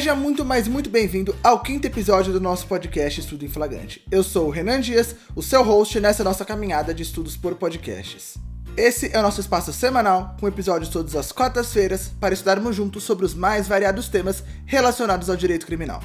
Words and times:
Seja 0.00 0.14
muito, 0.14 0.46
mais 0.46 0.66
muito 0.66 0.88
bem-vindo 0.88 1.36
ao 1.44 1.60
quinto 1.60 1.86
episódio 1.86 2.32
do 2.32 2.40
nosso 2.40 2.66
podcast 2.66 3.20
Estudo 3.20 3.44
em 3.44 3.50
Flagrante. 3.50 4.02
Eu 4.10 4.22
sou 4.22 4.46
o 4.46 4.50
Renan 4.50 4.80
Dias, 4.80 5.14
o 5.36 5.42
seu 5.42 5.62
host 5.62 6.00
nessa 6.00 6.24
nossa 6.24 6.42
caminhada 6.42 6.94
de 6.94 7.02
estudos 7.02 7.36
por 7.36 7.56
podcasts. 7.56 8.38
Esse 8.78 9.14
é 9.14 9.18
o 9.18 9.22
nosso 9.22 9.42
espaço 9.42 9.74
semanal, 9.74 10.38
com 10.40 10.48
episódios 10.48 10.88
todas 10.88 11.14
as 11.14 11.32
quartas-feiras, 11.32 12.10
para 12.18 12.32
estudarmos 12.32 12.74
juntos 12.74 13.02
sobre 13.02 13.26
os 13.26 13.34
mais 13.34 13.68
variados 13.68 14.08
temas 14.08 14.42
relacionados 14.64 15.28
ao 15.28 15.36
direito 15.36 15.66
criminal. 15.66 16.02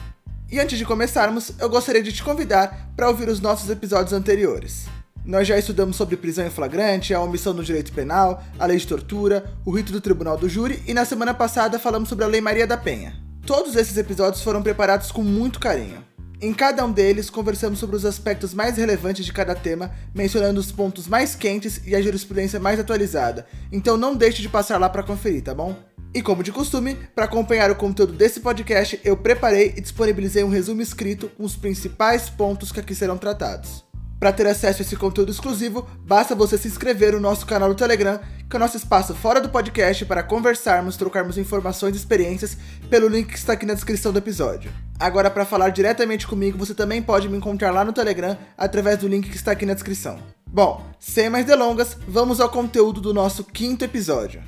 E 0.52 0.60
antes 0.60 0.78
de 0.78 0.84
começarmos, 0.84 1.54
eu 1.58 1.70
gostaria 1.70 2.04
de 2.04 2.12
te 2.12 2.22
convidar 2.22 2.92
para 2.98 3.08
ouvir 3.08 3.30
os 3.30 3.40
nossos 3.40 3.70
episódios 3.70 4.12
anteriores. 4.12 4.88
Nós 5.24 5.48
já 5.48 5.58
estudamos 5.58 5.96
sobre 5.96 6.18
prisão 6.18 6.46
em 6.46 6.52
flagrante, 6.52 7.14
a 7.14 7.22
omissão 7.22 7.54
no 7.54 7.64
direito 7.64 7.94
penal, 7.94 8.44
a 8.60 8.66
lei 8.66 8.76
de 8.76 8.88
tortura, 8.88 9.54
o 9.64 9.72
rito 9.72 9.94
do 9.94 10.02
tribunal 10.02 10.38
do 10.38 10.50
júri 10.50 10.84
e 10.86 10.94
na 10.94 11.06
semana 11.06 11.34
passada 11.34 11.80
falamos 11.80 12.10
sobre 12.10 12.26
a 12.26 12.28
Lei 12.28 12.42
Maria 12.42 12.68
da 12.68 12.76
Penha. 12.76 13.25
Todos 13.46 13.76
esses 13.76 13.96
episódios 13.96 14.42
foram 14.42 14.64
preparados 14.64 15.12
com 15.12 15.22
muito 15.22 15.60
carinho. 15.60 16.04
Em 16.42 16.52
cada 16.52 16.84
um 16.84 16.92
deles, 16.92 17.30
conversamos 17.30 17.78
sobre 17.78 17.96
os 17.96 18.04
aspectos 18.04 18.56
mais 18.56 18.76
relevantes 18.76 19.24
de 19.24 19.32
cada 19.32 19.54
tema, 19.54 19.92
mencionando 20.16 20.60
os 20.60 20.72
pontos 20.72 21.08
mais 21.08 21.36
quentes 21.36 21.80
e 21.86 21.96
a 21.96 22.02
jurisprudência 22.02 22.60
mais 22.60 22.80
atualizada. 22.80 23.46
Então 23.72 23.98
não 23.98 24.16
deixe 24.16 24.42
de 24.42 24.50
passar 24.50 24.80
lá 24.80 24.90
para 24.90 25.04
conferir, 25.04 25.44
tá 25.44 25.54
bom? 25.54 25.78
E 26.12 26.24
como 26.24 26.42
de 26.42 26.52
costume, 26.52 26.98
para 27.14 27.26
acompanhar 27.26 27.70
o 27.70 27.76
conteúdo 27.76 28.14
desse 28.14 28.40
podcast, 28.40 29.00
eu 29.04 29.16
preparei 29.16 29.76
e 29.78 29.82
disponibilizei 29.82 30.44
um 30.44 30.50
resumo 30.50 30.82
escrito 30.82 31.30
com 31.30 31.44
os 31.44 31.56
principais 31.56 32.28
pontos 32.28 32.72
que 32.72 32.80
aqui 32.80 32.96
serão 32.96 33.18
tratados. 33.18 33.86
Para 34.20 34.32
ter 34.32 34.48
acesso 34.48 34.82
a 34.82 34.86
esse 34.86 34.96
conteúdo 34.96 35.32
exclusivo, 35.32 35.88
basta 36.00 36.34
você 36.34 36.58
se 36.58 36.68
inscrever 36.68 37.14
no 37.14 37.20
nosso 37.20 37.46
canal 37.46 37.70
do 37.70 37.76
Telegram, 37.76 38.20
que 38.50 38.56
é 38.56 38.58
o 38.58 38.60
nosso 38.60 38.78
espaço 38.78 39.14
fora 39.14 39.42
do 39.42 39.50
podcast 39.50 40.06
para 40.06 40.24
conversarmos, 40.24 40.96
trocarmos 40.96 41.38
informações 41.38 41.96
e 41.96 41.98
experiências 41.98 42.58
pelo 42.90 43.08
link 43.08 43.28
que 43.28 43.38
está 43.38 43.54
aqui 43.54 43.66
na 43.66 43.74
descrição 43.74 44.14
do 44.14 44.20
episódio. 44.20 44.72
Agora, 44.98 45.30
para 45.30 45.46
falar 45.46 45.70
diretamente 45.70 46.26
comigo, 46.26 46.58
você 46.58 46.74
também 46.74 47.02
pode 47.02 47.28
me 47.28 47.38
encontrar 47.38 47.72
lá 47.72 47.84
no 47.84 47.92
Telegram 47.92 48.38
através 48.58 48.98
do 48.98 49.08
link 49.08 49.30
que 49.30 49.36
está 49.36 49.52
aqui 49.52 49.66
na 49.66 49.74
descrição. 49.74 50.18
Bom, 50.48 50.86
sem 50.98 51.30
mais 51.30 51.46
delongas, 51.46 51.98
vamos 52.08 52.40
ao 52.40 52.50
conteúdo 52.50 53.02
do 53.02 53.14
nosso 53.14 53.44
quinto 53.44 53.84
episódio. 53.84 54.42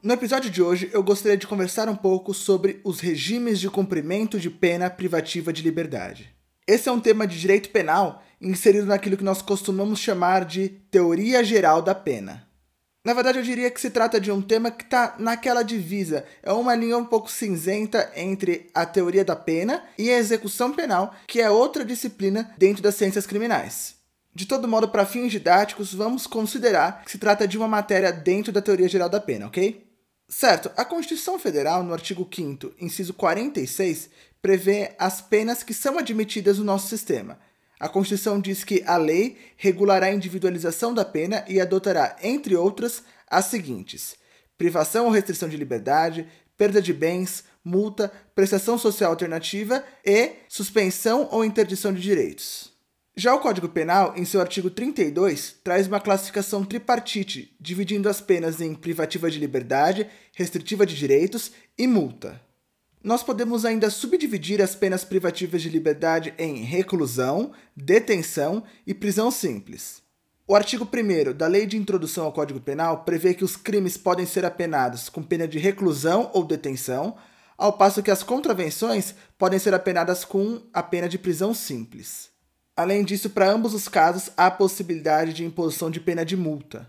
No 0.00 0.14
episódio 0.14 0.48
de 0.48 0.62
hoje, 0.62 0.88
eu 0.92 1.02
gostaria 1.02 1.36
de 1.36 1.48
conversar 1.48 1.88
um 1.88 1.96
pouco 1.96 2.32
sobre 2.32 2.80
os 2.84 3.00
regimes 3.00 3.58
de 3.58 3.68
cumprimento 3.68 4.38
de 4.38 4.48
pena 4.48 4.88
privativa 4.88 5.52
de 5.52 5.60
liberdade. 5.60 6.37
Esse 6.68 6.86
é 6.86 6.92
um 6.92 7.00
tema 7.00 7.26
de 7.26 7.40
direito 7.40 7.70
penal 7.70 8.22
inserido 8.38 8.84
naquilo 8.84 9.16
que 9.16 9.24
nós 9.24 9.40
costumamos 9.40 9.98
chamar 9.98 10.44
de 10.44 10.68
teoria 10.68 11.42
geral 11.42 11.80
da 11.80 11.94
pena. 11.94 12.46
Na 13.02 13.14
verdade, 13.14 13.38
eu 13.38 13.42
diria 13.42 13.70
que 13.70 13.80
se 13.80 13.88
trata 13.88 14.20
de 14.20 14.30
um 14.30 14.42
tema 14.42 14.70
que 14.70 14.84
está 14.84 15.16
naquela 15.18 15.62
divisa, 15.62 16.26
é 16.42 16.52
uma 16.52 16.74
linha 16.74 16.98
um 16.98 17.06
pouco 17.06 17.30
cinzenta 17.30 18.12
entre 18.14 18.68
a 18.74 18.84
teoria 18.84 19.24
da 19.24 19.34
pena 19.34 19.82
e 19.96 20.10
a 20.10 20.18
execução 20.18 20.70
penal, 20.70 21.14
que 21.26 21.40
é 21.40 21.48
outra 21.48 21.86
disciplina 21.86 22.54
dentro 22.58 22.82
das 22.82 22.96
ciências 22.96 23.26
criminais. 23.26 23.94
De 24.34 24.44
todo 24.44 24.68
modo, 24.68 24.90
para 24.90 25.06
fins 25.06 25.32
didáticos, 25.32 25.94
vamos 25.94 26.26
considerar 26.26 27.02
que 27.02 27.10
se 27.10 27.18
trata 27.18 27.48
de 27.48 27.56
uma 27.56 27.66
matéria 27.66 28.12
dentro 28.12 28.52
da 28.52 28.60
teoria 28.60 28.90
geral 28.90 29.08
da 29.08 29.18
pena, 29.18 29.46
ok? 29.46 29.88
Certo, 30.30 30.70
a 30.76 30.84
Constituição 30.84 31.38
Federal, 31.38 31.82
no 31.82 31.94
artigo 31.94 32.28
5, 32.30 32.74
inciso 32.78 33.14
46, 33.14 34.10
prevê 34.40 34.92
as 34.98 35.20
penas 35.20 35.62
que 35.62 35.74
são 35.74 35.98
admitidas 35.98 36.58
no 36.58 36.64
nosso 36.64 36.88
sistema. 36.88 37.38
A 37.80 37.88
Constituição 37.88 38.40
diz 38.40 38.64
que 38.64 38.82
a 38.86 38.96
lei 38.96 39.36
regulará 39.56 40.06
a 40.06 40.12
individualização 40.12 40.92
da 40.92 41.04
pena 41.04 41.44
e 41.48 41.60
adotará, 41.60 42.16
entre 42.22 42.56
outras, 42.56 43.02
as 43.28 43.46
seguintes: 43.46 44.16
privação 44.56 45.06
ou 45.06 45.12
restrição 45.12 45.48
de 45.48 45.56
liberdade, 45.56 46.26
perda 46.56 46.82
de 46.82 46.92
bens, 46.92 47.44
multa, 47.64 48.12
prestação 48.34 48.76
social 48.76 49.12
alternativa 49.12 49.84
e 50.04 50.32
suspensão 50.48 51.28
ou 51.30 51.44
interdição 51.44 51.92
de 51.92 52.00
direitos. 52.00 52.76
Já 53.16 53.34
o 53.34 53.40
Código 53.40 53.68
Penal, 53.68 54.14
em 54.16 54.24
seu 54.24 54.40
artigo 54.40 54.70
32, 54.70 55.56
traz 55.64 55.88
uma 55.88 56.00
classificação 56.00 56.64
tripartite, 56.64 57.52
dividindo 57.60 58.08
as 58.08 58.20
penas 58.20 58.60
em 58.60 58.74
privativa 58.74 59.28
de 59.28 59.40
liberdade, 59.40 60.08
restritiva 60.34 60.86
de 60.86 60.94
direitos 60.96 61.50
e 61.76 61.86
multa. 61.88 62.40
Nós 63.02 63.22
podemos 63.22 63.64
ainda 63.64 63.90
subdividir 63.90 64.60
as 64.60 64.74
penas 64.74 65.04
privativas 65.04 65.62
de 65.62 65.68
liberdade 65.68 66.34
em 66.36 66.64
reclusão, 66.64 67.52
detenção 67.76 68.64
e 68.86 68.92
prisão 68.92 69.30
simples. 69.30 70.02
O 70.46 70.56
artigo 70.56 70.84
1 70.86 71.36
da 71.36 71.46
Lei 71.46 71.66
de 71.66 71.76
Introdução 71.76 72.24
ao 72.24 72.32
Código 72.32 72.58
Penal 72.58 73.04
prevê 73.04 73.34
que 73.34 73.44
os 73.44 73.54
crimes 73.54 73.96
podem 73.96 74.26
ser 74.26 74.44
apenados 74.44 75.08
com 75.08 75.22
pena 75.22 75.46
de 75.46 75.58
reclusão 75.58 76.30
ou 76.32 76.44
detenção, 76.44 77.16
ao 77.56 77.72
passo 77.72 78.02
que 78.02 78.10
as 78.10 78.22
contravenções 78.22 79.14
podem 79.36 79.58
ser 79.58 79.74
apenadas 79.74 80.24
com 80.24 80.62
a 80.72 80.82
pena 80.82 81.08
de 81.08 81.18
prisão 81.18 81.52
simples. 81.52 82.30
Além 82.76 83.04
disso, 83.04 83.30
para 83.30 83.50
ambos 83.50 83.74
os 83.74 83.88
casos, 83.88 84.30
há 84.36 84.46
a 84.46 84.50
possibilidade 84.50 85.34
de 85.34 85.44
imposição 85.44 85.90
de 85.90 86.00
pena 86.00 86.24
de 86.24 86.36
multa. 86.36 86.88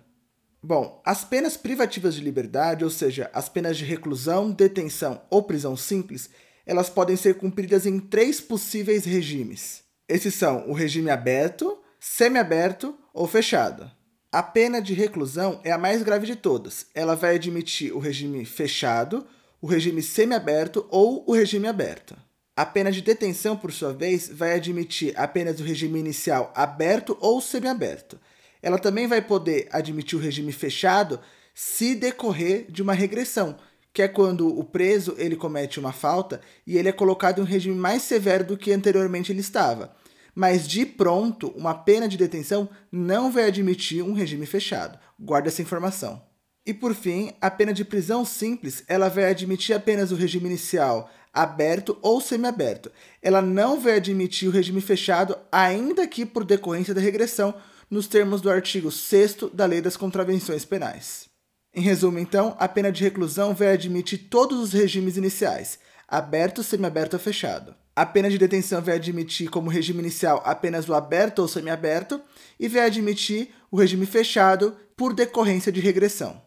Bom, 0.62 1.02
as 1.06 1.24
penas 1.24 1.56
privativas 1.56 2.14
de 2.14 2.22
liberdade, 2.22 2.84
ou 2.84 2.90
seja, 2.90 3.30
as 3.34 3.47
penas 3.47 3.78
de 3.78 3.86
reclusão, 3.86 4.52
detenção 4.52 5.22
ou 5.30 5.42
prisão 5.42 5.78
simples, 5.78 6.30
elas 6.66 6.90
podem 6.90 7.16
ser 7.16 7.36
cumpridas 7.36 7.86
em 7.86 7.97
três 7.97 8.42
possíveis 8.42 9.06
regimes. 9.06 9.84
Esses 10.08 10.36
são 10.36 10.70
o 10.70 10.74
regime 10.74 11.09
aberto, 11.09 11.80
semiaberto 11.97 12.94
ou 13.14 13.25
fechado. 13.25 13.90
A 14.31 14.44
pena 14.44 14.81
de 14.81 14.94
reclusão 14.94 15.62
é 15.64 15.72
a 15.72 15.78
mais 15.78 16.03
grave 16.03 16.28
de 16.28 16.36
todas. 16.36 16.88
Ela 16.94 17.16
vai 17.16 17.36
admitir 17.36 17.94
o 17.94 18.00
regime 18.00 18.44
fechado, 18.44 19.26
o 19.62 19.66
regime 19.66 20.03
semiaberto 20.03 20.86
ou 20.90 21.24
o 21.26 21.34
regime 21.34 21.68
aberto. 21.68 22.18
A 22.56 22.66
pena 22.66 22.91
de 22.91 23.02
detenção, 23.02 23.56
por 23.56 23.72
sua 23.72 23.94
vez, 23.94 24.28
vai 24.28 24.53
admitir 24.53 25.14
apenas 25.18 25.59
o 25.62 25.64
regime 25.64 26.00
inicial 26.00 26.52
aberto 26.53 27.18
ou 27.22 27.40
semiaberto 27.40 28.20
ela 28.62 28.78
também 28.78 29.08
vai 29.08 29.22
poder 29.22 29.68
admitir 29.72 30.18
o 30.18 30.22
regime 30.22 30.52
fechado 30.52 31.20
se 31.53 31.96
decorrer 31.96 32.66
de 32.70 32.81
uma 32.81 32.94
regressão, 32.94 33.58
que 33.94 34.02
é 34.02 34.08
quando 34.08 34.47
o 34.47 34.64
preso 34.64 35.16
ele 35.18 35.36
comete 35.36 35.80
uma 35.80 35.92
falta 35.92 36.42
e 36.66 36.78
ele 36.78 36.90
é 36.90 36.94
colocado 36.94 37.40
em 37.40 37.42
um 37.42 37.47
regime 37.47 37.75
mais 37.75 38.03
severo 38.03 38.44
do 38.44 38.58
que 38.58 38.72
anteriormente 38.72 39.31
ele 39.31 39.42
estava. 39.42 39.96
Mas 40.34 40.68
de 40.68 40.86
pronto, 40.86 41.50
uma 41.50 41.74
pena 41.74 42.08
de 42.08 42.18
detenção 42.18 42.70
não 42.92 43.31
vai 43.31 43.46
admitir 43.46 44.03
um 44.03 44.14
regime 44.14 44.46
fechado. 44.46 44.97
Guarda 45.20 45.50
essa 45.50 45.62
informação. 45.62 46.22
E 46.66 46.74
por 46.74 46.94
fim, 46.94 47.34
a 47.41 47.50
pena 47.50 47.74
de 47.74 47.84
prisão 47.84 48.24
simples, 48.24 48.84
ela 48.88 49.09
vai 49.09 49.26
admitir 49.26 49.76
apenas 49.76 50.12
o 50.12 50.16
regime 50.16 50.47
inicial 50.47 51.09
aberto 51.34 51.97
ou 52.02 52.20
semiaberto. 52.20 52.91
Ela 53.22 53.41
não 53.41 53.80
vai 53.80 53.96
admitir 53.96 54.47
o 54.47 54.52
regime 54.52 54.81
fechado, 54.81 55.38
ainda 55.52 56.08
que 56.08 56.26
por 56.26 56.44
decorrência 56.44 56.94
da 56.94 57.02
regressão, 57.02 57.53
nos 57.89 58.07
termos 58.07 58.41
do 58.41 58.50
artigo 58.50 58.91
6 58.91 59.51
da 59.53 59.66
Lei 59.66 59.81
das 59.81 59.97
Contravenções 59.97 60.63
Penais. 60.63 61.27
Em 61.73 61.81
resumo, 61.81 62.19
então, 62.19 62.55
a 62.59 62.67
pena 62.67 62.91
de 62.91 63.03
reclusão 63.03 63.53
vai 63.53 63.72
admitir 63.72 64.27
todos 64.29 64.59
os 64.59 64.73
regimes 64.73 65.17
iniciais, 65.17 65.79
aberto, 66.07 66.63
semiaberto 66.63 67.16
ou 67.16 67.19
fechado. 67.22 67.75
A 67.95 68.05
pena 68.05 68.29
de 68.29 68.38
detenção 68.38 68.81
vai 68.81 68.95
admitir 68.95 69.49
como 69.49 69.69
regime 69.69 69.99
inicial 69.99 70.41
apenas 70.45 70.88
o 70.88 70.94
aberto 70.94 71.39
ou 71.39 71.47
semiaberto 71.47 72.22
e 72.59 72.67
vai 72.67 72.85
admitir 72.85 73.49
o 73.69 73.78
regime 73.78 74.05
fechado 74.05 74.75
por 74.95 75.13
decorrência 75.13 75.72
de 75.72 75.79
regressão. 75.79 76.41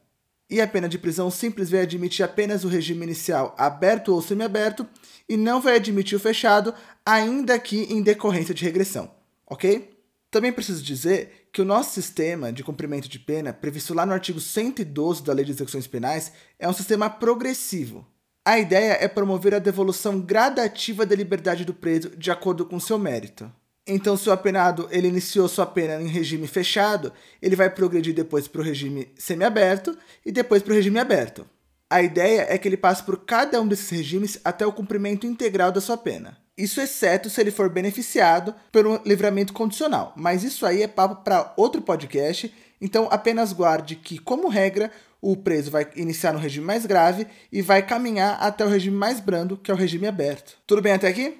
E 0.49 0.61
a 0.61 0.67
pena 0.67 0.88
de 0.88 0.99
prisão 0.99 1.31
simples 1.31 1.70
vai 1.70 1.81
admitir 1.81 2.25
apenas 2.25 2.64
o 2.64 2.69
regime 2.69 3.05
inicial 3.05 3.55
aberto 3.56 4.14
ou 4.14 4.20
semiaberto 4.20 4.87
e 5.28 5.37
não 5.37 5.61
vai 5.61 5.76
admitir 5.76 6.17
o 6.17 6.20
fechado, 6.20 6.75
ainda 7.06 7.58
que 7.58 7.82
em 7.84 8.02
decorrência 8.02 8.55
de 8.55 8.64
regressão, 8.64 9.11
ok? 9.46 9.92
Também 10.32 10.50
preciso 10.50 10.82
dizer 10.82 11.46
que 11.52 11.61
o 11.61 11.64
nosso 11.64 11.93
sistema 11.93 12.50
de 12.50 12.64
cumprimento 12.64 13.06
de 13.06 13.19
pena, 13.19 13.52
previsto 13.52 13.93
lá 13.93 14.06
no 14.06 14.14
artigo 14.14 14.40
112 14.40 15.23
da 15.23 15.34
Lei 15.34 15.44
de 15.44 15.50
Execuções 15.50 15.87
Penais, 15.87 16.32
é 16.58 16.67
um 16.67 16.73
sistema 16.73 17.11
progressivo. 17.11 18.06
A 18.43 18.58
ideia 18.58 18.96
é 18.99 19.06
promover 19.06 19.55
a 19.55 19.58
devolução 19.58 20.19
gradativa 20.19 21.05
da 21.05 21.14
liberdade 21.14 21.67
do 21.67 21.75
preso 21.75 22.17
de 22.17 22.31
acordo 22.31 22.64
com 22.64 22.81
seu 22.81 22.99
mérito. 22.99 23.52
Então, 23.87 24.17
se 24.17 24.26
o 24.31 24.32
apenado 24.32 24.88
ele 24.90 25.08
iniciou 25.08 25.46
sua 25.49 25.67
pena 25.67 26.00
em 26.00 26.08
regime 26.08 26.46
fechado, 26.46 27.12
ele 27.43 27.55
vai 27.55 27.69
progredir 27.69 28.14
depois 28.14 28.49
para 28.49 28.62
o 28.62 28.64
regime 28.64 29.12
semiaberto 29.19 29.94
e 30.25 30.32
depois 30.32 30.62
para 30.62 30.73
o 30.73 30.76
regime 30.76 30.99
aberto. 30.99 31.46
A 31.90 32.00
ideia 32.00 32.46
é 32.49 32.56
que 32.56 32.67
ele 32.67 32.79
passe 32.79 33.02
por 33.02 33.26
cada 33.26 33.61
um 33.61 33.69
desses 33.69 33.90
regimes 33.90 34.40
até 34.43 34.67
o 34.67 34.73
cumprimento 34.73 35.26
integral 35.26 35.70
da 35.70 35.81
sua 35.81 35.99
pena. 35.99 36.42
Isso 36.56 36.81
exceto 36.81 37.31
se 37.31 37.40
ele 37.40 37.50
for 37.50 37.70
beneficiado 37.70 38.54
pelo 38.70 39.00
livramento 39.04 39.52
condicional. 39.52 40.12
Mas 40.16 40.44
isso 40.44 40.66
aí 40.66 40.82
é 40.82 40.88
papo 40.88 41.25
para 41.25 41.52
outro 41.56 41.81
podcast. 41.81 42.52
Então 42.81 43.08
apenas 43.10 43.52
guarde 43.52 43.96
que, 43.96 44.19
como 44.19 44.49
regra, 44.49 44.90
o 45.20 45.37
preso 45.37 45.70
vai 45.70 45.88
iniciar 45.96 46.32
no 46.32 46.38
regime 46.38 46.66
mais 46.66 46.84
grave 46.84 47.26
e 47.50 47.62
vai 47.62 47.87
caminhar 47.87 48.38
até 48.43 48.64
o 48.64 48.69
regime 48.69 48.96
mais 48.96 49.20
brando, 49.20 49.56
que 49.56 49.70
é 49.70 49.75
o 49.75 49.76
regime 49.76 50.06
aberto. 50.06 50.58
Tudo 50.66 50.82
bem 50.82 50.93
até 50.93 51.08
aqui? 51.08 51.38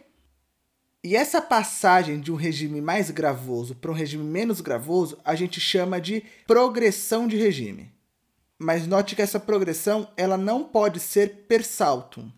E 1.05 1.17
essa 1.17 1.43
passagem 1.43 2.21
de 2.21 2.31
um 2.31 2.37
regime 2.37 2.81
mais 2.81 3.11
gravoso 3.11 3.75
para 3.75 3.91
um 3.91 3.95
regime 3.95 4.23
menos 4.23 4.61
gravoso, 4.61 5.19
a 5.25 5.35
gente 5.35 5.61
chama 5.61 6.01
de 6.01 6.23
progressão 6.47 7.27
de 7.27 7.37
regime. 7.37 7.91
mas 8.63 8.87
note 8.87 9.17
que 9.17 9.23
essa 9.23 9.41
progressão 9.41 10.09
ela 10.17 10.37
não 10.37 10.63
pode 10.63 11.01
ser 11.01 11.47
per 11.49 11.65
saltum. 11.65 12.31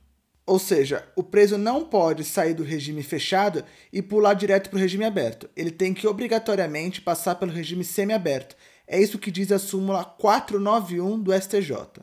Ou 0.47 0.59
seja, 0.59 1.09
o 1.17 1.23
preso 1.23 1.57
não 1.57 1.85
pode 1.85 2.23
sair 2.23 2.53
do 2.53 2.63
regime 2.63 3.03
fechado 3.03 3.65
e 3.93 4.03
pular 4.03 4.35
direto 4.35 4.69
para 4.69 4.77
o 4.77 4.81
regime 4.81 5.05
aberto. 5.05 5.49
Ele 5.57 5.71
tem 5.71 5.95
que 5.95 6.07
obrigatoriamente 6.07 7.01
passar 7.01 7.37
pelo 7.37 7.53
regime 7.53 7.83
semiaberto. 7.83 8.55
É 8.87 9.01
isso 9.01 9.19
que 9.19 9.31
diz 9.31 9.51
a 9.51 9.59
súmula 9.59 10.05
491 10.05 11.19
do 11.19 11.33
STJ. 11.33 12.03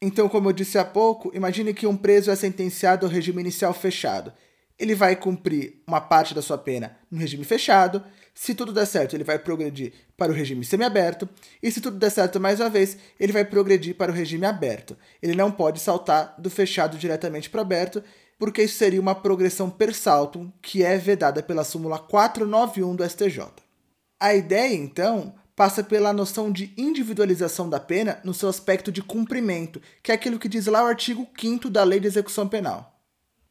Então, 0.00 0.28
como 0.28 0.48
eu 0.48 0.52
disse 0.52 0.78
há 0.78 0.84
pouco, 0.84 1.30
imagine 1.34 1.74
que 1.74 1.86
um 1.86 1.96
preso 1.96 2.30
é 2.30 2.36
sentenciado 2.36 3.04
ao 3.04 3.12
regime 3.12 3.42
inicial 3.42 3.74
fechado. 3.74 4.32
Ele 4.78 4.94
vai 4.94 5.14
cumprir 5.14 5.82
uma 5.86 6.00
parte 6.00 6.34
da 6.34 6.40
sua 6.40 6.56
pena 6.56 6.96
no 7.10 7.18
regime 7.18 7.44
fechado. 7.44 8.02
Se 8.34 8.54
tudo 8.54 8.72
der 8.72 8.86
certo, 8.86 9.14
ele 9.14 9.24
vai 9.24 9.38
progredir 9.38 9.92
para 10.16 10.32
o 10.32 10.34
regime 10.34 10.64
semiaberto. 10.64 11.28
E 11.62 11.70
se 11.70 11.80
tudo 11.80 11.98
der 11.98 12.10
certo 12.10 12.40
mais 12.40 12.60
uma 12.60 12.70
vez, 12.70 12.96
ele 13.20 13.32
vai 13.32 13.44
progredir 13.44 13.94
para 13.94 14.10
o 14.10 14.14
regime 14.14 14.46
aberto. 14.46 14.96
Ele 15.22 15.34
não 15.34 15.50
pode 15.50 15.80
saltar 15.80 16.34
do 16.38 16.48
fechado 16.48 16.96
diretamente 16.96 17.50
para 17.50 17.58
o 17.58 17.62
aberto, 17.62 18.02
porque 18.38 18.62
isso 18.62 18.76
seria 18.76 19.00
uma 19.00 19.14
progressão 19.14 19.70
per 19.70 19.94
saltum, 19.94 20.50
que 20.62 20.82
é 20.82 20.96
vedada 20.96 21.42
pela 21.42 21.62
súmula 21.62 21.98
491 21.98 22.96
do 22.96 23.08
STJ. 23.08 23.44
A 24.18 24.34
ideia, 24.34 24.74
então, 24.74 25.34
passa 25.54 25.84
pela 25.84 26.12
noção 26.12 26.50
de 26.50 26.72
individualização 26.76 27.68
da 27.68 27.78
pena 27.78 28.18
no 28.24 28.32
seu 28.32 28.48
aspecto 28.48 28.90
de 28.90 29.02
cumprimento, 29.02 29.80
que 30.02 30.10
é 30.10 30.14
aquilo 30.14 30.38
que 30.38 30.48
diz 30.48 30.66
lá 30.66 30.82
o 30.82 30.86
artigo 30.86 31.28
5 31.38 31.68
da 31.68 31.84
Lei 31.84 32.00
de 32.00 32.06
Execução 32.06 32.48
Penal. 32.48 33.00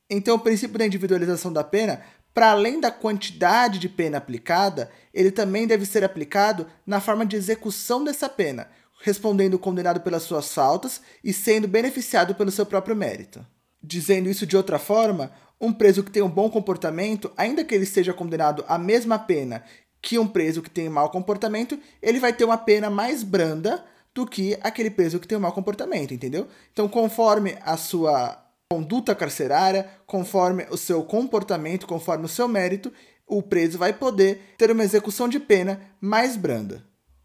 Então, 0.09 0.35
o 0.35 0.39
princípio 0.39 0.77
da 0.77 0.85
individualização 0.85 1.53
da 1.53 1.63
pena, 1.63 2.01
para 2.33 2.51
além 2.51 2.79
da 2.79 2.91
quantidade 2.91 3.77
de 3.77 3.89
pena 3.89 4.17
aplicada, 4.17 4.89
ele 5.13 5.31
também 5.31 5.67
deve 5.67 5.85
ser 5.85 6.03
aplicado 6.03 6.67
na 6.85 7.01
forma 7.01 7.25
de 7.25 7.35
execução 7.35 8.03
dessa 8.03 8.29
pena, 8.29 8.69
respondendo 9.01 9.55
o 9.55 9.59
condenado 9.59 9.99
pelas 10.01 10.23
suas 10.23 10.53
faltas 10.53 11.01
e 11.23 11.33
sendo 11.33 11.67
beneficiado 11.67 12.33
pelo 12.35 12.51
seu 12.51 12.65
próprio 12.65 12.95
mérito. 12.95 13.45
Dizendo 13.83 14.29
isso 14.29 14.45
de 14.45 14.55
outra 14.55 14.79
forma, 14.79 15.31
um 15.59 15.73
preso 15.73 16.03
que 16.03 16.11
tem 16.11 16.21
um 16.21 16.29
bom 16.29 16.49
comportamento, 16.49 17.31
ainda 17.35 17.63
que 17.63 17.75
ele 17.75 17.85
seja 17.85 18.13
condenado 18.13 18.63
à 18.67 18.77
mesma 18.77 19.19
pena 19.19 19.63
que 20.01 20.17
um 20.17 20.27
preso 20.27 20.61
que 20.61 20.69
tem 20.69 20.89
mau 20.89 21.09
comportamento, 21.09 21.77
ele 22.01 22.19
vai 22.19 22.33
ter 22.33 22.43
uma 22.43 22.57
pena 22.57 22.89
mais 22.89 23.21
branda 23.21 23.83
do 24.13 24.25
que 24.25 24.57
aquele 24.61 24.89
preso 24.89 25.19
que 25.19 25.27
tem 25.27 25.37
um 25.37 25.41
mau 25.41 25.51
comportamento, 25.51 26.13
entendeu? 26.13 26.47
Então, 26.73 26.87
conforme 26.87 27.57
a 27.61 27.77
sua 27.77 28.43
conduta 28.71 29.13
carcerária, 29.13 29.85
conforme 30.07 30.65
o 30.69 30.77
seu 30.77 31.03
comportamento, 31.03 31.85
conforme 31.85 32.23
o 32.23 32.29
seu 32.29 32.47
mérito, 32.47 32.89
o 33.27 33.43
preso 33.43 33.77
vai 33.77 33.91
poder 33.91 34.55
ter 34.57 34.71
uma 34.71 34.81
execução 34.81 35.27
de 35.27 35.41
pena 35.41 35.81
mais 35.99 36.37
branda. 36.37 36.81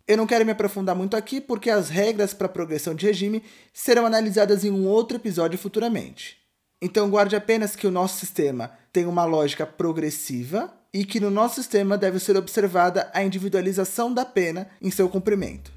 Eu 0.09 0.17
não 0.17 0.27
quero 0.27 0.45
me 0.45 0.51
aprofundar 0.51 0.97
muito 0.97 1.17
aqui 1.17 1.41
porque 1.41 1.71
as 1.71 1.89
regras 1.89 2.35
para 2.35 2.49
progressão 2.49 2.97
de 2.97 3.07
regime 3.07 3.45
serão 3.73 4.05
analisadas 4.05 4.65
em 4.65 4.73
um 4.73 4.89
outro 4.89 5.19
episódio 5.19 5.57
futuramente. 5.57 6.37
Então 6.83 7.09
guarde 7.09 7.37
apenas 7.37 7.77
que 7.77 7.87
o 7.87 7.93
nosso 7.93 8.19
sistema 8.19 8.73
tem 8.93 9.07
uma 9.07 9.25
lógica 9.25 9.65
progressiva 9.65 10.75
e 10.93 11.05
que 11.05 11.21
no 11.21 11.31
nosso 11.31 11.55
sistema 11.55 11.97
deve 11.97 12.19
ser 12.19 12.37
observada 12.37 13.09
a 13.15 13.23
individualização 13.23 14.13
da 14.13 14.25
pena 14.25 14.69
em 14.83 14.91
seu 14.91 15.09
cumprimento. 15.09 15.76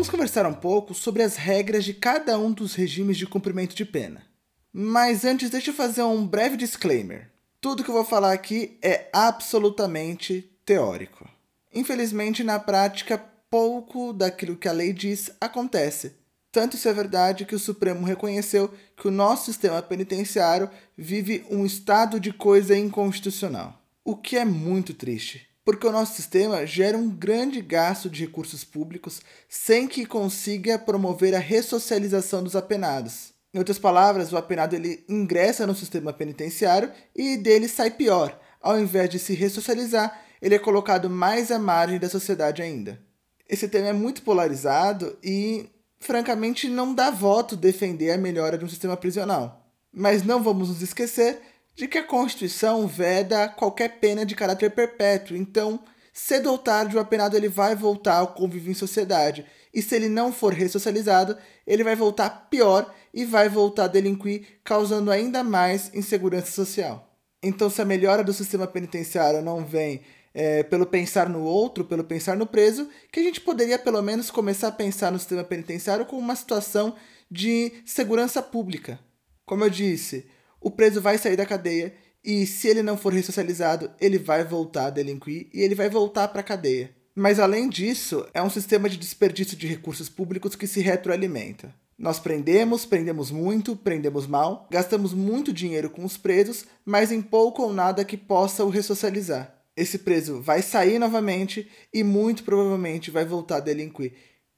Vamos 0.00 0.08
conversar 0.08 0.46
um 0.46 0.54
pouco 0.54 0.94
sobre 0.94 1.22
as 1.22 1.36
regras 1.36 1.84
de 1.84 1.92
cada 1.92 2.38
um 2.38 2.50
dos 2.50 2.74
regimes 2.74 3.18
de 3.18 3.26
cumprimento 3.26 3.76
de 3.76 3.84
pena. 3.84 4.22
Mas 4.72 5.26
antes, 5.26 5.50
deixa 5.50 5.72
eu 5.72 5.74
fazer 5.74 6.02
um 6.02 6.26
breve 6.26 6.56
disclaimer. 6.56 7.30
Tudo 7.60 7.84
que 7.84 7.90
eu 7.90 7.94
vou 7.94 8.04
falar 8.04 8.32
aqui 8.32 8.78
é 8.80 9.10
absolutamente 9.12 10.50
teórico. 10.64 11.28
Infelizmente, 11.74 12.42
na 12.42 12.58
prática, 12.58 13.22
pouco 13.50 14.14
daquilo 14.14 14.56
que 14.56 14.68
a 14.70 14.72
lei 14.72 14.94
diz 14.94 15.30
acontece, 15.38 16.14
tanto 16.50 16.78
isso 16.78 16.88
é 16.88 16.94
verdade 16.94 17.44
que 17.44 17.54
o 17.54 17.58
Supremo 17.58 18.06
reconheceu 18.06 18.72
que 18.96 19.06
o 19.06 19.10
nosso 19.10 19.52
sistema 19.52 19.82
penitenciário 19.82 20.70
vive 20.96 21.44
um 21.50 21.66
estado 21.66 22.18
de 22.18 22.32
coisa 22.32 22.74
inconstitucional. 22.74 23.78
O 24.02 24.16
que 24.16 24.38
é 24.38 24.46
muito 24.46 24.94
triste, 24.94 25.46
porque 25.64 25.86
o 25.86 25.92
nosso 25.92 26.14
sistema 26.14 26.66
gera 26.66 26.96
um 26.96 27.10
grande 27.10 27.60
gasto 27.60 28.08
de 28.08 28.24
recursos 28.24 28.64
públicos 28.64 29.20
sem 29.48 29.86
que 29.86 30.06
consiga 30.06 30.78
promover 30.78 31.34
a 31.34 31.38
ressocialização 31.38 32.42
dos 32.42 32.56
apenados. 32.56 33.32
Em 33.52 33.58
outras 33.58 33.78
palavras, 33.78 34.32
o 34.32 34.36
apenado 34.36 34.74
ele 34.74 35.04
ingressa 35.08 35.66
no 35.66 35.74
sistema 35.74 36.12
penitenciário 36.12 36.90
e 37.14 37.36
dele 37.36 37.68
sai 37.68 37.90
pior. 37.90 38.38
Ao 38.60 38.78
invés 38.78 39.10
de 39.10 39.18
se 39.18 39.34
ressocializar, 39.34 40.22
ele 40.40 40.54
é 40.54 40.58
colocado 40.58 41.10
mais 41.10 41.50
à 41.50 41.58
margem 41.58 41.98
da 41.98 42.08
sociedade 42.08 42.62
ainda. 42.62 43.00
Esse 43.48 43.68
tema 43.68 43.88
é 43.88 43.92
muito 43.92 44.22
polarizado 44.22 45.18
e 45.22 45.68
francamente, 45.98 46.68
não 46.68 46.94
dá 46.94 47.10
voto 47.10 47.56
defender 47.56 48.12
a 48.12 48.18
melhora 48.18 48.56
de 48.56 48.64
um 48.64 48.68
sistema 48.68 48.96
prisional. 48.96 49.66
Mas 49.92 50.22
não 50.22 50.42
vamos 50.42 50.68
nos 50.68 50.82
esquecer 50.82 51.40
de 51.80 51.88
que 51.88 51.96
a 51.96 52.04
Constituição 52.04 52.86
veda 52.86 53.48
qualquer 53.48 54.00
pena 54.00 54.26
de 54.26 54.34
caráter 54.34 54.70
perpétuo, 54.70 55.34
então, 55.34 55.80
cedo 56.12 56.50
ou 56.50 56.58
tarde, 56.58 56.94
o 56.94 57.00
apenado 57.00 57.38
ele 57.38 57.48
vai 57.48 57.74
voltar 57.74 58.16
ao 58.16 58.34
convívio 58.34 58.70
em 58.70 58.74
sociedade. 58.74 59.46
E 59.72 59.80
se 59.80 59.94
ele 59.94 60.10
não 60.10 60.30
for 60.30 60.52
ressocializado, 60.52 61.38
ele 61.66 61.82
vai 61.82 61.96
voltar 61.96 62.48
pior 62.50 62.94
e 63.14 63.24
vai 63.24 63.48
voltar 63.48 63.84
a 63.84 63.88
delinquir, 63.88 64.60
causando 64.62 65.10
ainda 65.10 65.42
mais 65.42 65.90
insegurança 65.94 66.52
social. 66.52 67.16
Então, 67.42 67.70
se 67.70 67.80
a 67.80 67.86
melhora 67.86 68.22
do 68.22 68.34
sistema 68.34 68.66
penitenciário 68.66 69.40
não 69.40 69.64
vem 69.64 70.02
é, 70.34 70.62
pelo 70.62 70.84
pensar 70.84 71.30
no 71.30 71.42
outro, 71.42 71.86
pelo 71.86 72.04
pensar 72.04 72.36
no 72.36 72.46
preso, 72.46 72.90
que 73.10 73.20
a 73.20 73.22
gente 73.22 73.40
poderia 73.40 73.78
pelo 73.78 74.02
menos 74.02 74.30
começar 74.30 74.68
a 74.68 74.72
pensar 74.72 75.10
no 75.10 75.18
sistema 75.18 75.44
penitenciário 75.44 76.04
como 76.04 76.20
uma 76.20 76.36
situação 76.36 76.94
de 77.30 77.72
segurança 77.86 78.42
pública. 78.42 79.00
Como 79.46 79.64
eu 79.64 79.70
disse, 79.70 80.28
o 80.60 80.70
preso 80.70 81.00
vai 81.00 81.18
sair 81.18 81.36
da 81.36 81.46
cadeia 81.46 81.94
e 82.24 82.46
se 82.46 82.68
ele 82.68 82.82
não 82.82 82.96
for 82.96 83.12
ressocializado, 83.12 83.90
ele 84.00 84.18
vai 84.18 84.44
voltar 84.44 84.86
a 84.86 84.90
delinquir 84.90 85.48
e 85.52 85.60
ele 85.60 85.74
vai 85.74 85.88
voltar 85.88 86.28
para 86.28 86.40
a 86.40 86.44
cadeia. 86.44 86.90
Mas 87.14 87.38
além 87.38 87.68
disso, 87.68 88.26
é 88.32 88.42
um 88.42 88.50
sistema 88.50 88.88
de 88.88 88.96
desperdício 88.96 89.56
de 89.56 89.66
recursos 89.66 90.08
públicos 90.08 90.54
que 90.54 90.66
se 90.66 90.80
retroalimenta. 90.80 91.74
Nós 91.98 92.18
prendemos, 92.18 92.86
prendemos 92.86 93.30
muito, 93.30 93.76
prendemos 93.76 94.26
mal, 94.26 94.66
gastamos 94.70 95.12
muito 95.12 95.52
dinheiro 95.52 95.90
com 95.90 96.04
os 96.04 96.16
presos, 96.16 96.64
mas 96.84 97.12
em 97.12 97.20
pouco 97.20 97.62
ou 97.62 97.72
nada 97.72 98.04
que 98.04 98.16
possa 98.16 98.64
o 98.64 98.70
ressocializar 98.70 99.60
esse 99.80 99.98
preso 99.98 100.42
vai 100.42 100.60
sair 100.60 100.98
novamente 100.98 101.66
e 101.92 102.04
muito 102.04 102.44
provavelmente 102.44 103.10
vai 103.10 103.24
voltar 103.24 103.56
a 103.56 103.60
delinquir. 103.60 104.12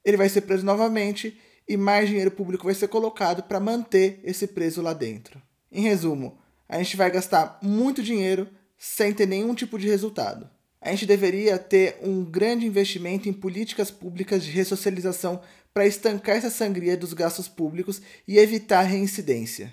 Ele 0.04 0.16
vai 0.16 0.28
ser 0.28 0.40
preso 0.42 0.64
novamente 0.64 1.38
e 1.68 1.76
mais 1.76 2.08
dinheiro 2.08 2.30
público 2.32 2.64
vai 2.64 2.74
ser 2.74 2.88
colocado 2.88 3.44
para 3.44 3.60
manter 3.60 4.20
esse 4.24 4.48
preso 4.48 4.82
lá 4.82 4.92
dentro. 4.92 5.40
Em 5.72 5.80
resumo, 5.80 6.38
a 6.68 6.76
gente 6.76 6.96
vai 6.98 7.10
gastar 7.10 7.58
muito 7.62 8.02
dinheiro 8.02 8.46
sem 8.76 9.14
ter 9.14 9.26
nenhum 9.26 9.54
tipo 9.54 9.78
de 9.78 9.88
resultado. 9.88 10.48
A 10.80 10.90
gente 10.90 11.06
deveria 11.06 11.58
ter 11.58 11.98
um 12.02 12.22
grande 12.24 12.66
investimento 12.66 13.28
em 13.28 13.32
políticas 13.32 13.90
públicas 13.90 14.44
de 14.44 14.50
ressocialização 14.50 15.40
para 15.72 15.86
estancar 15.86 16.36
essa 16.36 16.50
sangria 16.50 16.96
dos 16.96 17.14
gastos 17.14 17.48
públicos 17.48 18.02
e 18.28 18.36
evitar 18.36 18.82
reincidência. 18.82 19.72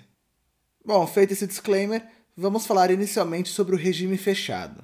Bom, 0.82 1.06
feito 1.06 1.32
esse 1.32 1.46
disclaimer, 1.46 2.02
vamos 2.34 2.64
falar 2.64 2.90
inicialmente 2.90 3.50
sobre 3.50 3.74
o 3.74 3.78
regime 3.78 4.16
fechado. 4.16 4.82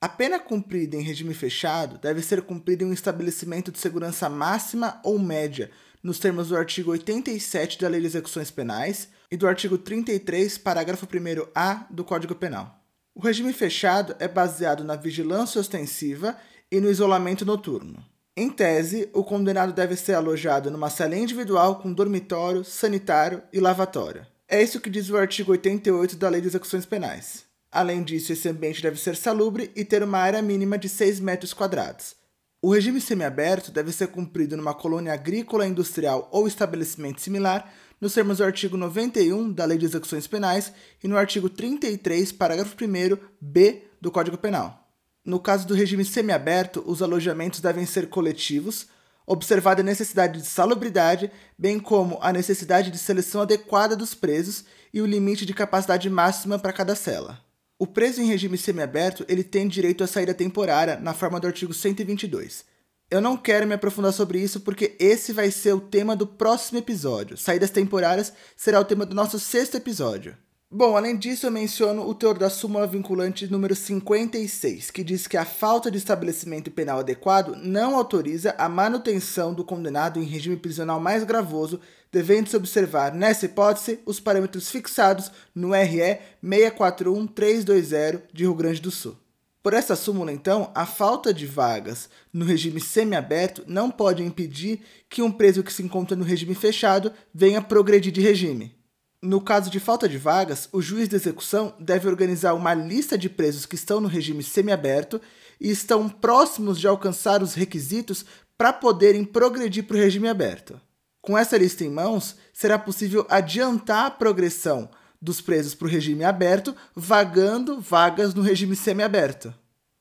A 0.00 0.08
pena 0.08 0.40
cumprida 0.40 0.96
em 0.96 1.02
regime 1.02 1.34
fechado 1.34 1.98
deve 1.98 2.22
ser 2.22 2.42
cumprida 2.42 2.82
em 2.82 2.86
um 2.86 2.92
estabelecimento 2.92 3.70
de 3.70 3.78
segurança 3.78 4.28
máxima 4.28 5.00
ou 5.04 5.18
média, 5.18 5.70
nos 6.02 6.18
termos 6.18 6.48
do 6.48 6.56
artigo 6.56 6.90
87 6.90 7.78
da 7.78 7.86
Lei 7.86 8.00
de 8.00 8.06
Execuções 8.06 8.50
Penais 8.50 9.08
e 9.30 9.36
do 9.36 9.46
artigo 9.46 9.78
33, 9.78 10.58
parágrafo 10.58 11.06
1A 11.06 11.86
do 11.88 12.04
Código 12.04 12.34
Penal. 12.34 12.76
O 13.14 13.20
regime 13.20 13.52
fechado 13.52 14.16
é 14.18 14.26
baseado 14.26 14.82
na 14.82 14.96
vigilância 14.96 15.60
ostensiva 15.60 16.36
e 16.70 16.80
no 16.80 16.90
isolamento 16.90 17.44
noturno. 17.44 18.04
Em 18.36 18.48
tese, 18.50 19.08
o 19.12 19.22
condenado 19.22 19.72
deve 19.72 19.94
ser 19.96 20.14
alojado 20.14 20.70
numa 20.70 20.90
cela 20.90 21.16
individual 21.16 21.76
com 21.76 21.92
dormitório, 21.92 22.64
sanitário 22.64 23.42
e 23.52 23.60
lavatório. 23.60 24.26
É 24.48 24.62
isso 24.62 24.80
que 24.80 24.90
diz 24.90 25.10
o 25.10 25.16
artigo 25.16 25.52
88 25.52 26.16
da 26.16 26.28
Lei 26.28 26.40
de 26.40 26.48
Execuções 26.48 26.86
Penais. 26.86 27.44
Além 27.70 28.02
disso, 28.02 28.32
esse 28.32 28.48
ambiente 28.48 28.82
deve 28.82 28.98
ser 28.98 29.14
salubre 29.14 29.70
e 29.76 29.84
ter 29.84 30.02
uma 30.02 30.18
área 30.18 30.42
mínima 30.42 30.76
de 30.76 30.88
6 30.88 31.20
metros 31.20 31.52
quadrados. 31.52 32.16
O 32.62 32.72
regime 32.72 33.00
semiaberto 33.00 33.70
deve 33.70 33.92
ser 33.92 34.08
cumprido 34.08 34.56
numa 34.56 34.74
colônia 34.74 35.12
agrícola, 35.12 35.66
industrial 35.66 36.28
ou 36.32 36.48
estabelecimento 36.48 37.20
similar, 37.20 37.72
nos 38.00 38.14
termos 38.14 38.38
do 38.38 38.44
artigo 38.44 38.76
91 38.76 39.52
da 39.52 39.64
Lei 39.64 39.76
de 39.76 39.84
Execuções 39.84 40.26
Penais 40.26 40.72
e 41.04 41.06
no 41.06 41.18
artigo 41.18 41.50
33, 41.50 42.32
parágrafo 42.32 42.74
1 42.74 43.18
b 43.40 43.82
do 44.00 44.10
Código 44.10 44.38
Penal. 44.38 44.88
No 45.22 45.38
caso 45.38 45.66
do 45.68 45.74
regime 45.74 46.04
semiaberto, 46.04 46.82
os 46.86 47.02
alojamentos 47.02 47.60
devem 47.60 47.84
ser 47.84 48.08
coletivos, 48.08 48.86
observada 49.26 49.82
a 49.82 49.84
necessidade 49.84 50.40
de 50.40 50.46
salubridade, 50.46 51.30
bem 51.58 51.78
como 51.78 52.18
a 52.22 52.32
necessidade 52.32 52.90
de 52.90 52.96
seleção 52.96 53.42
adequada 53.42 53.94
dos 53.94 54.14
presos 54.14 54.64
e 54.94 55.02
o 55.02 55.06
limite 55.06 55.44
de 55.44 55.52
capacidade 55.52 56.08
máxima 56.08 56.58
para 56.58 56.72
cada 56.72 56.94
cela. 56.94 57.38
O 57.78 57.86
preso 57.86 58.22
em 58.22 58.26
regime 58.26 58.56
semiaberto, 58.56 59.24
ele 59.28 59.44
tem 59.44 59.68
direito 59.68 60.02
à 60.02 60.06
saída 60.06 60.34
temporária 60.34 60.98
na 60.98 61.12
forma 61.12 61.38
do 61.38 61.46
artigo 61.46 61.74
122. 61.74 62.64
Eu 63.10 63.20
não 63.20 63.36
quero 63.36 63.66
me 63.66 63.74
aprofundar 63.74 64.12
sobre 64.12 64.38
isso 64.38 64.60
porque 64.60 64.94
esse 65.00 65.32
vai 65.32 65.50
ser 65.50 65.72
o 65.72 65.80
tema 65.80 66.14
do 66.14 66.28
próximo 66.28 66.78
episódio. 66.78 67.36
Saídas 67.36 67.70
temporárias 67.70 68.32
será 68.56 68.78
o 68.78 68.84
tema 68.84 69.04
do 69.04 69.16
nosso 69.16 69.36
sexto 69.40 69.76
episódio. 69.76 70.36
Bom, 70.70 70.96
além 70.96 71.16
disso, 71.16 71.44
eu 71.44 71.50
menciono 71.50 72.08
o 72.08 72.14
teor 72.14 72.38
da 72.38 72.48
súmula 72.48 72.86
vinculante 72.86 73.50
número 73.50 73.74
56, 73.74 74.92
que 74.92 75.02
diz 75.02 75.26
que 75.26 75.36
a 75.36 75.44
falta 75.44 75.90
de 75.90 75.98
estabelecimento 75.98 76.70
penal 76.70 77.00
adequado 77.00 77.56
não 77.56 77.96
autoriza 77.96 78.54
a 78.56 78.68
manutenção 78.68 79.52
do 79.52 79.64
condenado 79.64 80.20
em 80.20 80.24
regime 80.24 80.56
prisional 80.56 81.00
mais 81.00 81.24
gravoso, 81.24 81.80
devendo-se 82.12 82.56
observar, 82.56 83.12
nessa 83.12 83.46
hipótese, 83.46 83.98
os 84.06 84.20
parâmetros 84.20 84.70
fixados 84.70 85.32
no 85.52 85.72
RE 85.72 86.20
641320 86.40 88.22
de 88.32 88.44
Rio 88.44 88.54
Grande 88.54 88.80
do 88.80 88.92
Sul. 88.92 89.16
Por 89.62 89.74
essa 89.74 89.94
súmula, 89.94 90.32
então, 90.32 90.70
a 90.74 90.86
falta 90.86 91.34
de 91.34 91.46
vagas 91.46 92.08
no 92.32 92.46
regime 92.46 92.80
semiaberto 92.80 93.62
não 93.66 93.90
pode 93.90 94.22
impedir 94.22 94.80
que 95.08 95.20
um 95.20 95.30
preso 95.30 95.62
que 95.62 95.72
se 95.72 95.82
encontra 95.82 96.16
no 96.16 96.24
regime 96.24 96.54
fechado 96.54 97.12
venha 97.32 97.60
progredir 97.60 98.10
de 98.10 98.22
regime. 98.22 98.74
No 99.22 99.38
caso 99.38 99.70
de 99.70 99.78
falta 99.78 100.08
de 100.08 100.16
vagas, 100.16 100.66
o 100.72 100.80
juiz 100.80 101.06
de 101.06 101.16
execução 101.16 101.74
deve 101.78 102.08
organizar 102.08 102.54
uma 102.54 102.72
lista 102.72 103.18
de 103.18 103.28
presos 103.28 103.66
que 103.66 103.74
estão 103.74 104.00
no 104.00 104.08
regime 104.08 104.42
semiaberto 104.42 105.20
e 105.60 105.70
estão 105.70 106.08
próximos 106.08 106.80
de 106.80 106.88
alcançar 106.88 107.42
os 107.42 107.52
requisitos 107.52 108.24
para 108.56 108.72
poderem 108.72 109.24
progredir 109.24 109.84
para 109.84 109.96
o 109.96 110.00
regime 110.00 110.26
aberto. 110.26 110.80
Com 111.20 111.36
essa 111.36 111.58
lista 111.58 111.84
em 111.84 111.90
mãos, 111.90 112.36
será 112.50 112.78
possível 112.78 113.26
adiantar 113.28 114.06
a 114.06 114.10
progressão 114.10 114.88
dos 115.20 115.40
presos 115.40 115.74
para 115.74 115.86
o 115.86 115.90
regime 115.90 116.24
aberto, 116.24 116.74
vagando 116.94 117.80
vagas 117.80 118.34
no 118.34 118.42
regime 118.42 118.74
semiaberto. 118.74 119.52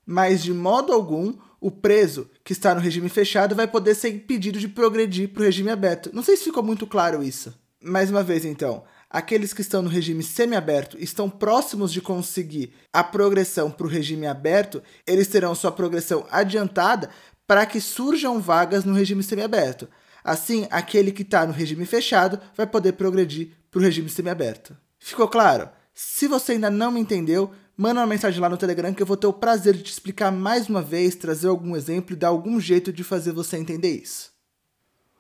Mas, 0.06 0.42
de 0.42 0.54
modo 0.54 0.94
algum, 0.94 1.34
o 1.60 1.70
preso 1.70 2.30
que 2.44 2.54
está 2.54 2.74
no 2.74 2.82
regime 2.82 3.10
fechado 3.10 3.56
vai 3.56 3.68
poder 3.68 3.96
ser 3.96 4.10
impedido 4.10 4.60
de 4.60 4.68
progredir 4.68 5.30
para 5.30 5.42
o 5.42 5.46
regime 5.46 5.70
aberto. 5.70 6.10
Não 6.14 6.24
sei 6.24 6.38
se 6.38 6.46
ficou 6.46 6.64
muito 6.64 6.88
claro 6.88 7.22
isso. 7.22 7.54
Mais 7.82 8.10
uma 8.10 8.24
vez, 8.24 8.44
então, 8.46 8.84
aqueles 9.10 9.54
que 9.54 9.62
estão 9.62 9.82
no 9.82 9.90
regime 9.90 10.24
semiaberto 10.24 10.98
estão 11.00 11.30
próximos 11.30 11.92
de 11.92 12.02
conseguir 12.02 12.74
a 12.92 13.04
progressão 13.04 13.70
para 13.72 13.86
o 13.86 13.90
regime 13.90 14.26
aberto, 14.26 14.82
eles 15.06 15.28
terão 15.28 15.54
sua 15.56 15.72
progressão 15.72 16.26
adiantada 16.32 17.10
para 17.46 17.66
que 17.66 17.82
surjam 17.82 18.40
vagas 18.40 18.84
no 18.86 18.94
regime 18.94 19.24
semiaberto. 19.24 19.88
Assim, 20.24 20.68
aquele 20.70 21.12
que 21.12 21.24
está 21.24 21.46
no 21.46 21.54
regime 21.54 21.86
fechado 21.86 22.40
vai 22.56 22.68
poder 22.68 22.94
progredir 22.94 23.52
para 23.72 23.80
o 23.80 23.84
regime 23.84 24.10
semiaberto. 24.10 24.76
Ficou 25.00 25.28
claro? 25.28 25.70
Se 25.94 26.28
você 26.28 26.54
ainda 26.54 26.70
não 26.70 26.92
me 26.92 27.00
entendeu, 27.00 27.52
manda 27.76 28.02
uma 28.02 28.08
mensagem 28.08 28.40
lá 28.40 28.50
no 28.50 28.58
Telegram 28.58 28.94
que 28.94 29.02
eu 29.02 29.08
vou 29.08 29.18
ter 29.18 29.28
o 29.28 29.34
prazer 29.34 29.74
de 29.74 29.84
te 29.84 29.92
explicar 29.92 30.32
mais 30.32 30.70
uma 30.70 30.82
vez, 30.82 31.16
trazer 31.16 31.48
algum 31.48 31.76
exemplo 31.76 32.14
e 32.14 32.18
dar 32.18 32.28
algum 32.28 32.60
jeito 32.60 32.94
de 32.94 33.04
fazer 33.04 33.32
você 33.32 33.58
entender 33.58 34.02
isso. 34.02 34.32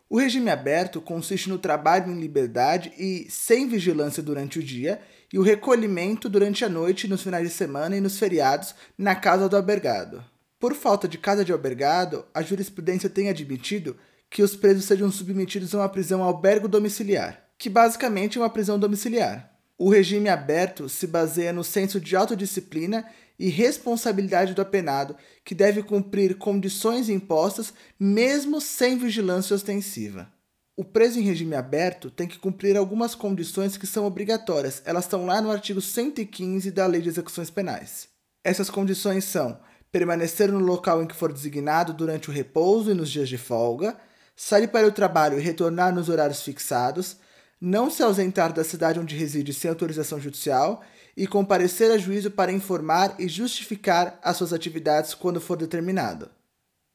O 0.10 0.18
regime 0.18 0.50
aberto 0.50 1.00
consiste 1.00 1.50
no 1.50 1.60
trabalho 1.60 2.12
em 2.12 2.20
liberdade 2.20 2.92
e 2.98 3.28
sem 3.30 3.68
vigilância 3.68 4.24
durante 4.24 4.58
o 4.58 4.64
dia 4.64 5.00
e 5.32 5.38
o 5.38 5.44
recolhimento 5.44 6.28
durante 6.28 6.66
a 6.66 6.70
noite, 6.70 7.08
nos 7.08 7.22
finais 7.22 7.48
de 7.48 7.54
semana 7.54 7.96
e 7.96 8.02
nos 8.02 8.18
feriados 8.18 8.74
na 8.98 9.16
casa 9.16 9.48
do 9.48 9.56
albergado. 9.56 10.24
Por 10.60 10.74
falta 10.74 11.08
de 11.08 11.18
casa 11.18 11.46
de 11.46 11.52
albergado, 11.52 12.26
a 12.34 12.42
jurisprudência 12.42 13.10
tem 13.10 13.30
admitido 13.30 13.96
que 14.30 14.42
os 14.42 14.56
presos 14.56 14.86
sejam 14.86 15.12
submetidos 15.12 15.74
a 15.76 15.80
uma 15.80 15.90
prisão 15.90 16.24
albergo 16.24 16.68
domiciliar, 16.68 17.44
que 17.58 17.70
basicamente 17.70 18.38
é 18.38 18.42
uma 18.42 18.50
prisão 18.50 18.80
domiciliar. 18.80 19.59
O 19.82 19.90
regime 19.90 20.28
aberto 20.28 20.90
se 20.90 21.08
baseia 21.08 21.54
no 21.54 21.64
senso 21.64 22.02
de 22.02 22.14
autodisciplina 22.14 23.06
e 23.40 23.48
responsabilidade 23.48 24.54
do 24.54 24.62
apenado, 24.62 25.16
que 25.46 25.56
deve 25.56 25.82
cumprir 25.82 26.38
condições 26.38 27.08
impostas 27.08 27.74
mesmo 27.98 28.60
sem 28.60 28.98
vigilância 28.98 29.56
ostensiva. 29.56 30.30
O 30.76 30.84
preso 30.84 31.18
em 31.18 31.24
regime 31.24 31.56
aberto 31.56 32.12
tem 32.12 32.28
que 32.28 32.38
cumprir 32.38 32.76
algumas 32.76 33.16
condições 33.16 33.78
que 33.78 33.88
são 33.88 34.06
obrigatórias. 34.06 34.82
Elas 34.84 35.06
estão 35.06 35.26
lá 35.26 35.42
no 35.42 35.50
artigo 35.50 35.80
115 35.80 36.72
da 36.72 36.86
Lei 36.86 37.02
de 37.02 37.08
Execuções 37.08 37.50
Penais. 37.50 38.10
Essas 38.44 38.70
condições 38.70 39.24
são 39.24 39.62
permanecer 39.94 40.52
no 40.52 40.60
local 40.60 41.02
em 41.02 41.08
que 41.08 41.16
for 41.16 41.32
designado 41.32 41.94
durante 41.94 42.30
o 42.30 42.34
repouso 42.34 42.92
e 42.92 42.94
nos 42.94 43.10
dias 43.10 43.30
de 43.30 43.38
folga, 43.38 43.98
sair 44.36 44.68
para 44.68 44.88
o 44.88 44.92
trabalho 44.92 45.40
e 45.40 45.42
retornar 45.42 45.96
nos 45.96 46.10
horários 46.10 46.42
fixados, 46.42 47.18
não 47.60 47.90
se 47.90 48.02
ausentar 48.02 48.54
da 48.54 48.64
cidade 48.64 49.00
onde 49.00 49.16
reside 49.16 49.54
sem 49.54 49.70
autorização 49.70 50.20
judicial 50.20 50.82
e 51.16 51.28
comparecer 51.28 51.92
a 51.92 51.98
juízo 51.98 52.32
para 52.32 52.52
informar 52.52 53.16
e 53.20 53.28
justificar 53.28 54.18
as 54.24 54.38
suas 54.38 54.54
atividades 54.54 55.14
quando 55.14 55.42
for 55.42 55.58
determinado. 55.58 56.30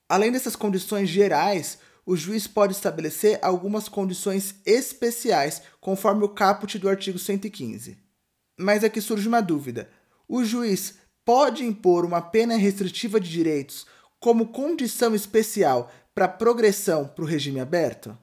Além 0.08 0.32
dessas 0.32 0.56
condições 0.56 1.08
gerais, 1.08 1.78
o 2.06 2.16
juiz 2.16 2.46
pode 2.46 2.72
estabelecer 2.72 3.38
algumas 3.42 3.88
condições 3.88 4.54
especiais, 4.64 5.62
conforme 5.80 6.24
o 6.24 6.28
caput 6.28 6.78
do 6.78 6.88
artigo 6.88 7.18
115. 7.18 7.98
Mas 8.58 8.84
aqui 8.84 9.00
surge 9.00 9.26
uma 9.26 9.40
dúvida: 9.40 9.90
o 10.28 10.44
juiz 10.44 10.94
pode 11.24 11.64
impor 11.64 12.04
uma 12.04 12.20
pena 12.20 12.56
restritiva 12.56 13.18
de 13.18 13.30
direitos 13.30 13.86
como 14.20 14.48
condição 14.48 15.14
especial 15.14 15.90
para 16.14 16.28
progressão 16.28 17.06
para 17.06 17.24
o 17.24 17.28
regime 17.28 17.60
aberto? 17.60 18.16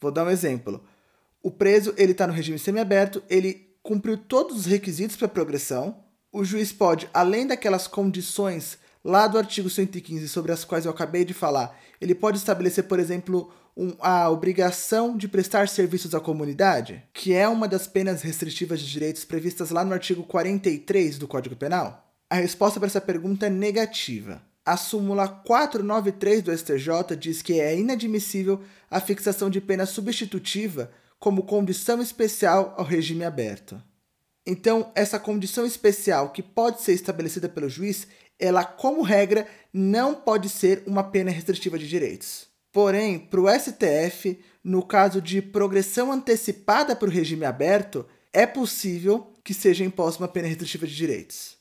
Vou 0.00 0.10
dar 0.10 0.24
um 0.24 0.30
exemplo. 0.30 0.84
O 1.46 1.50
preso 1.52 1.94
ele 1.96 2.10
está 2.10 2.26
no 2.26 2.32
regime 2.32 2.58
semiaberto, 2.58 3.22
ele 3.30 3.68
cumpriu 3.80 4.18
todos 4.18 4.56
os 4.56 4.66
requisitos 4.66 5.14
para 5.14 5.28
progressão, 5.28 6.02
o 6.32 6.44
juiz 6.44 6.72
pode, 6.72 7.08
além 7.14 7.46
daquelas 7.46 7.86
condições 7.86 8.76
lá 9.04 9.28
do 9.28 9.38
artigo 9.38 9.70
115 9.70 10.28
sobre 10.28 10.50
as 10.50 10.64
quais 10.64 10.86
eu 10.86 10.90
acabei 10.90 11.24
de 11.24 11.32
falar, 11.32 11.78
ele 12.00 12.16
pode 12.16 12.38
estabelecer, 12.38 12.82
por 12.88 12.98
exemplo, 12.98 13.48
um, 13.76 13.92
a 14.00 14.28
obrigação 14.28 15.16
de 15.16 15.28
prestar 15.28 15.68
serviços 15.68 16.16
à 16.16 16.20
comunidade, 16.20 17.00
que 17.14 17.32
é 17.32 17.46
uma 17.46 17.68
das 17.68 17.86
penas 17.86 18.22
restritivas 18.22 18.80
de 18.80 18.90
direitos 18.90 19.24
previstas 19.24 19.70
lá 19.70 19.84
no 19.84 19.92
artigo 19.92 20.24
43 20.24 21.16
do 21.16 21.28
Código 21.28 21.54
Penal? 21.54 22.12
A 22.28 22.34
resposta 22.34 22.80
para 22.80 22.88
essa 22.88 23.00
pergunta 23.00 23.46
é 23.46 23.50
negativa. 23.50 24.42
A 24.64 24.76
súmula 24.76 25.28
493 25.28 26.42
do 26.42 26.58
STJ 26.58 27.16
diz 27.16 27.40
que 27.40 27.60
é 27.60 27.78
inadmissível 27.78 28.64
a 28.90 28.98
fixação 28.98 29.48
de 29.48 29.60
pena 29.60 29.86
substitutiva 29.86 30.90
como 31.26 31.42
condição 31.42 32.00
especial 32.00 32.72
ao 32.78 32.84
regime 32.84 33.24
aberto. 33.24 33.82
Então, 34.46 34.92
essa 34.94 35.18
condição 35.18 35.66
especial 35.66 36.30
que 36.30 36.40
pode 36.40 36.82
ser 36.82 36.92
estabelecida 36.92 37.48
pelo 37.48 37.68
juiz, 37.68 38.06
ela, 38.38 38.64
como 38.64 39.02
regra, 39.02 39.44
não 39.72 40.14
pode 40.14 40.48
ser 40.48 40.84
uma 40.86 41.02
pena 41.02 41.32
restritiva 41.32 41.76
de 41.80 41.88
direitos. 41.88 42.46
Porém, 42.70 43.18
para 43.18 43.40
o 43.40 43.48
STF, 43.48 44.38
no 44.62 44.86
caso 44.86 45.20
de 45.20 45.42
progressão 45.42 46.12
antecipada 46.12 46.94
para 46.94 47.08
o 47.08 47.12
regime 47.12 47.44
aberto, 47.44 48.06
é 48.32 48.46
possível 48.46 49.32
que 49.42 49.52
seja 49.52 49.82
imposta 49.82 50.22
uma 50.22 50.28
pena 50.28 50.46
restritiva 50.46 50.86
de 50.86 50.94
direitos. 50.94 51.56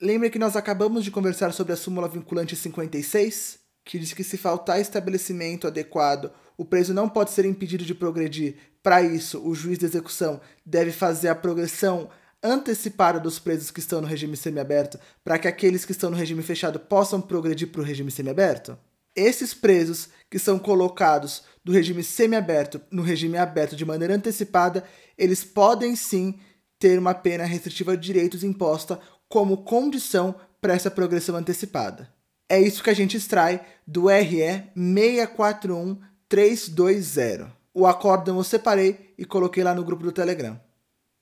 Lembre 0.00 0.30
que 0.30 0.38
nós 0.38 0.56
acabamos 0.56 1.04
de 1.04 1.10
conversar 1.10 1.52
sobre 1.52 1.74
a 1.74 1.76
súmula 1.76 2.08
vinculante 2.08 2.56
56, 2.56 3.58
que 3.90 3.98
diz 3.98 4.12
que 4.12 4.22
se 4.22 4.38
faltar 4.38 4.80
estabelecimento 4.80 5.66
adequado, 5.66 6.30
o 6.56 6.64
preso 6.64 6.94
não 6.94 7.08
pode 7.08 7.32
ser 7.32 7.44
impedido 7.44 7.84
de 7.84 7.92
progredir. 7.92 8.54
Para 8.84 9.02
isso, 9.02 9.44
o 9.44 9.52
juiz 9.52 9.78
de 9.80 9.84
execução 9.84 10.40
deve 10.64 10.92
fazer 10.92 11.26
a 11.26 11.34
progressão 11.34 12.08
antecipada 12.40 13.18
dos 13.18 13.40
presos 13.40 13.72
que 13.72 13.80
estão 13.80 14.00
no 14.00 14.06
regime 14.06 14.36
semiaberto, 14.36 14.96
para 15.24 15.40
que 15.40 15.48
aqueles 15.48 15.84
que 15.84 15.90
estão 15.90 16.08
no 16.08 16.16
regime 16.16 16.40
fechado 16.40 16.78
possam 16.78 17.20
progredir 17.20 17.72
para 17.72 17.80
o 17.80 17.84
regime 17.84 18.12
semiaberto. 18.12 18.78
Esses 19.16 19.52
presos 19.52 20.08
que 20.30 20.38
são 20.38 20.56
colocados 20.56 21.42
do 21.64 21.72
regime 21.72 22.04
semiaberto 22.04 22.80
no 22.92 23.02
regime 23.02 23.38
aberto 23.38 23.74
de 23.74 23.84
maneira 23.84 24.14
antecipada, 24.14 24.84
eles 25.18 25.42
podem 25.42 25.96
sim 25.96 26.38
ter 26.78 26.96
uma 26.96 27.12
pena 27.12 27.42
restritiva 27.42 27.96
de 27.96 28.06
direitos 28.06 28.44
imposta 28.44 29.00
como 29.28 29.64
condição 29.64 30.32
para 30.60 30.74
essa 30.74 30.92
progressão 30.92 31.34
antecipada. 31.34 32.19
É 32.50 32.60
isso 32.60 32.82
que 32.82 32.90
a 32.90 32.94
gente 32.94 33.16
extrai 33.16 33.64
do 33.86 34.08
RE 34.08 34.64
641320. 34.74 37.46
O 37.72 37.86
acórdão 37.86 38.38
eu 38.38 38.44
separei 38.44 39.14
e 39.16 39.24
coloquei 39.24 39.62
lá 39.62 39.72
no 39.72 39.84
grupo 39.84 40.02
do 40.02 40.10
Telegram. 40.10 40.60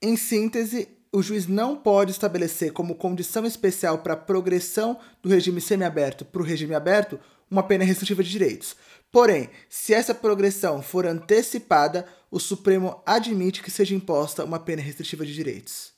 Em 0.00 0.16
síntese, 0.16 0.88
o 1.12 1.22
juiz 1.22 1.46
não 1.46 1.76
pode 1.76 2.12
estabelecer 2.12 2.72
como 2.72 2.94
condição 2.94 3.44
especial 3.44 3.98
para 3.98 4.14
a 4.14 4.16
progressão 4.16 4.98
do 5.22 5.28
regime 5.28 5.60
semiaberto 5.60 6.24
para 6.24 6.40
o 6.40 6.44
regime 6.44 6.74
aberto 6.74 7.20
uma 7.50 7.62
pena 7.62 7.84
restritiva 7.84 8.24
de 8.24 8.30
direitos. 8.30 8.74
Porém, 9.12 9.50
se 9.68 9.92
essa 9.92 10.14
progressão 10.14 10.80
for 10.80 11.04
antecipada, 11.04 12.06
o 12.30 12.40
Supremo 12.40 13.02
admite 13.04 13.62
que 13.62 13.70
seja 13.70 13.94
imposta 13.94 14.46
uma 14.46 14.58
pena 14.58 14.80
restritiva 14.80 15.26
de 15.26 15.34
direitos. 15.34 15.92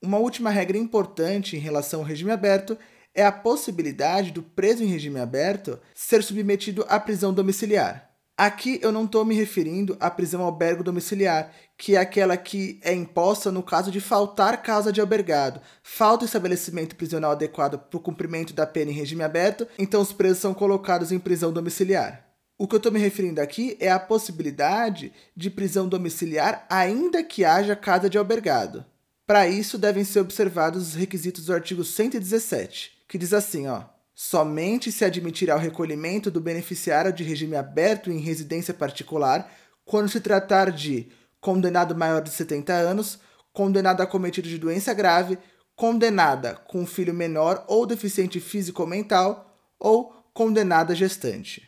Uma 0.00 0.18
última 0.18 0.50
regra 0.50 0.78
importante 0.78 1.56
em 1.56 1.60
relação 1.60 1.98
ao 1.98 2.06
regime 2.06 2.30
aberto 2.30 2.78
é 3.18 3.26
a 3.26 3.32
possibilidade 3.32 4.30
do 4.30 4.44
preso 4.44 4.84
em 4.84 4.86
regime 4.86 5.18
aberto 5.18 5.80
ser 5.92 6.22
submetido 6.22 6.86
à 6.88 7.00
prisão 7.00 7.34
domiciliar. 7.34 8.08
Aqui 8.36 8.78
eu 8.80 8.92
não 8.92 9.06
estou 9.06 9.24
me 9.24 9.34
referindo 9.34 9.96
à 9.98 10.08
prisão 10.08 10.40
albergo 10.42 10.84
domiciliar, 10.84 11.50
que 11.76 11.96
é 11.96 11.98
aquela 11.98 12.36
que 12.36 12.78
é 12.80 12.94
imposta 12.94 13.50
no 13.50 13.60
caso 13.60 13.90
de 13.90 14.00
faltar 14.00 14.62
casa 14.62 14.92
de 14.92 15.00
albergado, 15.00 15.60
falta 15.82 16.24
estabelecimento 16.24 16.94
prisional 16.94 17.32
adequado 17.32 17.76
para 17.76 17.96
o 17.96 18.00
cumprimento 18.00 18.54
da 18.54 18.64
pena 18.64 18.92
em 18.92 18.94
regime 18.94 19.24
aberto, 19.24 19.66
então 19.76 20.00
os 20.00 20.12
presos 20.12 20.38
são 20.38 20.54
colocados 20.54 21.10
em 21.10 21.18
prisão 21.18 21.52
domiciliar. 21.52 22.24
O 22.56 22.68
que 22.68 22.76
eu 22.76 22.78
estou 22.78 22.92
me 22.92 23.00
referindo 23.00 23.40
aqui 23.40 23.76
é 23.80 23.90
a 23.90 23.98
possibilidade 23.98 25.12
de 25.36 25.50
prisão 25.50 25.88
domiciliar, 25.88 26.64
ainda 26.70 27.24
que 27.24 27.44
haja 27.44 27.74
casa 27.74 28.08
de 28.08 28.16
albergado. 28.16 28.86
Para 29.26 29.48
isso, 29.48 29.76
devem 29.76 30.04
ser 30.04 30.20
observados 30.20 30.90
os 30.90 30.94
requisitos 30.94 31.46
do 31.46 31.52
artigo 31.52 31.82
117, 31.82 32.97
que 33.08 33.18
diz 33.18 33.32
assim, 33.32 33.66
ó. 33.66 33.84
Somente 34.14 34.92
se 34.92 35.04
admitirá 35.04 35.56
o 35.56 35.60
recolhimento 35.60 36.30
do 36.30 36.40
beneficiário 36.40 37.12
de 37.12 37.22
regime 37.22 37.56
aberto 37.56 38.10
em 38.10 38.18
residência 38.18 38.74
particular 38.74 39.50
quando 39.84 40.08
se 40.08 40.20
tratar 40.20 40.70
de 40.70 41.08
condenado 41.40 41.94
maior 41.94 42.20
de 42.20 42.30
70 42.30 42.72
anos, 42.72 43.20
condenado 43.52 44.02
acometido 44.02 44.48
de 44.48 44.58
doença 44.58 44.92
grave, 44.92 45.38
condenada 45.74 46.54
com 46.54 46.84
filho 46.84 47.14
menor 47.14 47.64
ou 47.68 47.86
deficiente 47.86 48.40
físico 48.40 48.82
ou 48.82 48.88
mental, 48.88 49.56
ou 49.78 50.12
condenada 50.34 50.94
gestante. 50.94 51.62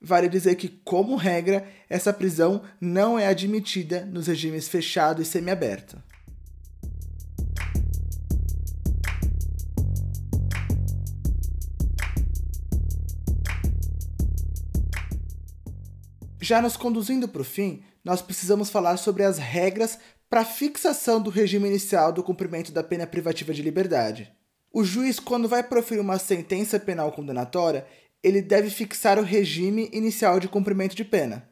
Vale 0.00 0.28
dizer 0.28 0.56
que, 0.56 0.68
como 0.68 1.16
regra, 1.16 1.66
essa 1.88 2.12
prisão 2.12 2.62
não 2.78 3.18
é 3.18 3.26
admitida 3.26 4.04
nos 4.04 4.26
regimes 4.26 4.68
fechado 4.68 5.22
e 5.22 5.24
semiaberto. 5.24 6.00
Já 16.44 16.60
nos 16.60 16.76
conduzindo 16.76 17.26
para 17.26 17.40
o 17.40 17.44
fim, 17.44 17.82
nós 18.04 18.20
precisamos 18.20 18.68
falar 18.68 18.98
sobre 18.98 19.24
as 19.24 19.38
regras 19.38 19.98
para 20.28 20.44
fixação 20.44 21.18
do 21.18 21.30
regime 21.30 21.66
inicial 21.66 22.12
do 22.12 22.22
cumprimento 22.22 22.70
da 22.70 22.84
pena 22.84 23.06
privativa 23.06 23.54
de 23.54 23.62
liberdade. 23.62 24.30
O 24.70 24.84
juiz, 24.84 25.18
quando 25.18 25.48
vai 25.48 25.62
proferir 25.62 26.02
uma 26.02 26.18
sentença 26.18 26.78
penal 26.78 27.10
condenatória, 27.12 27.86
ele 28.22 28.42
deve 28.42 28.68
fixar 28.68 29.18
o 29.18 29.22
regime 29.22 29.88
inicial 29.90 30.38
de 30.38 30.46
cumprimento 30.46 30.94
de 30.94 31.02
pena. 31.02 31.48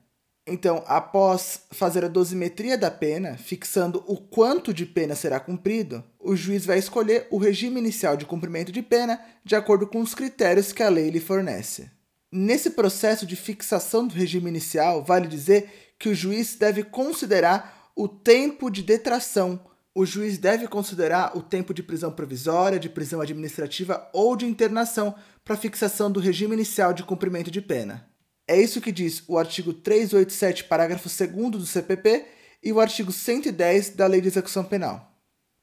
Então, 0.47 0.85
após 0.87 1.63
fazer 1.71 2.05
a 2.05 2.09
dosimetria 2.09 2.77
da 2.77 2.91
pena, 2.91 3.39
fixando 3.39 4.05
o 4.07 4.19
quanto 4.19 4.75
de 4.75 4.85
pena 4.85 5.15
será 5.15 5.41
cumprido, 5.41 6.05
o 6.21 6.37
juiz 6.37 6.67
vai 6.67 6.79
escolher 6.79 7.27
o 7.31 7.39
regime 7.39 7.81
inicial 7.81 8.15
de 8.15 8.27
cumprimento 8.27 8.71
de 8.71 8.83
pena 8.83 9.19
de 9.43 9.57
acordo 9.57 9.87
com 9.87 10.03
os 10.03 10.15
critérios 10.15 10.71
que 10.71 10.83
a 10.83 10.91
lei 10.91 11.09
lhe 11.09 11.19
fornece. 11.19 11.91
Nesse 12.35 12.71
processo 12.71 13.27
de 13.27 13.37
fixação 13.37 14.07
do 14.07 14.15
regime 14.15 14.49
inicial, 14.49 15.05
vale 15.05 15.29
dizer 15.29 15.95
que 15.99 16.09
o 16.09 16.15
juiz 16.15 16.55
deve 16.57 16.83
considerar 16.83 17.93
o 17.95 18.09
tempo 18.09 18.71
de 18.71 18.83
detração. 18.83 19.61
O 19.95 20.07
juiz 20.07 20.39
deve 20.39 20.67
considerar 20.67 21.37
o 21.37 21.43
tempo 21.43 21.75
de 21.75 21.83
prisão 21.83 22.11
provisória, 22.11 22.81
de 22.81 22.89
prisão 22.89 23.21
administrativa 23.21 24.09
ou 24.15 24.35
de 24.35 24.47
internação 24.47 25.15
para 25.45 25.59
fixação 25.59 26.11
do 26.11 26.21
regime 26.21 26.55
inicial 26.55 26.95
de 26.95 27.03
cumprimento 27.03 27.51
de 27.51 27.61
pena. 27.61 28.09
É 28.49 28.59
isso 28.59 28.81
que 28.81 28.91
diz 28.91 29.23
o 29.29 29.37
artigo 29.37 29.75
387, 29.75 30.65
parágrafo 30.65 31.11
2 31.11 31.51
do 31.51 31.67
CPP 31.67 32.25
e 32.63 32.73
o 32.73 32.81
artigo 32.81 33.13
110 33.13 33.91
da 33.91 34.07
Lei 34.07 34.23
de 34.23 34.29
Execução 34.29 34.65
Penal. 34.65 35.13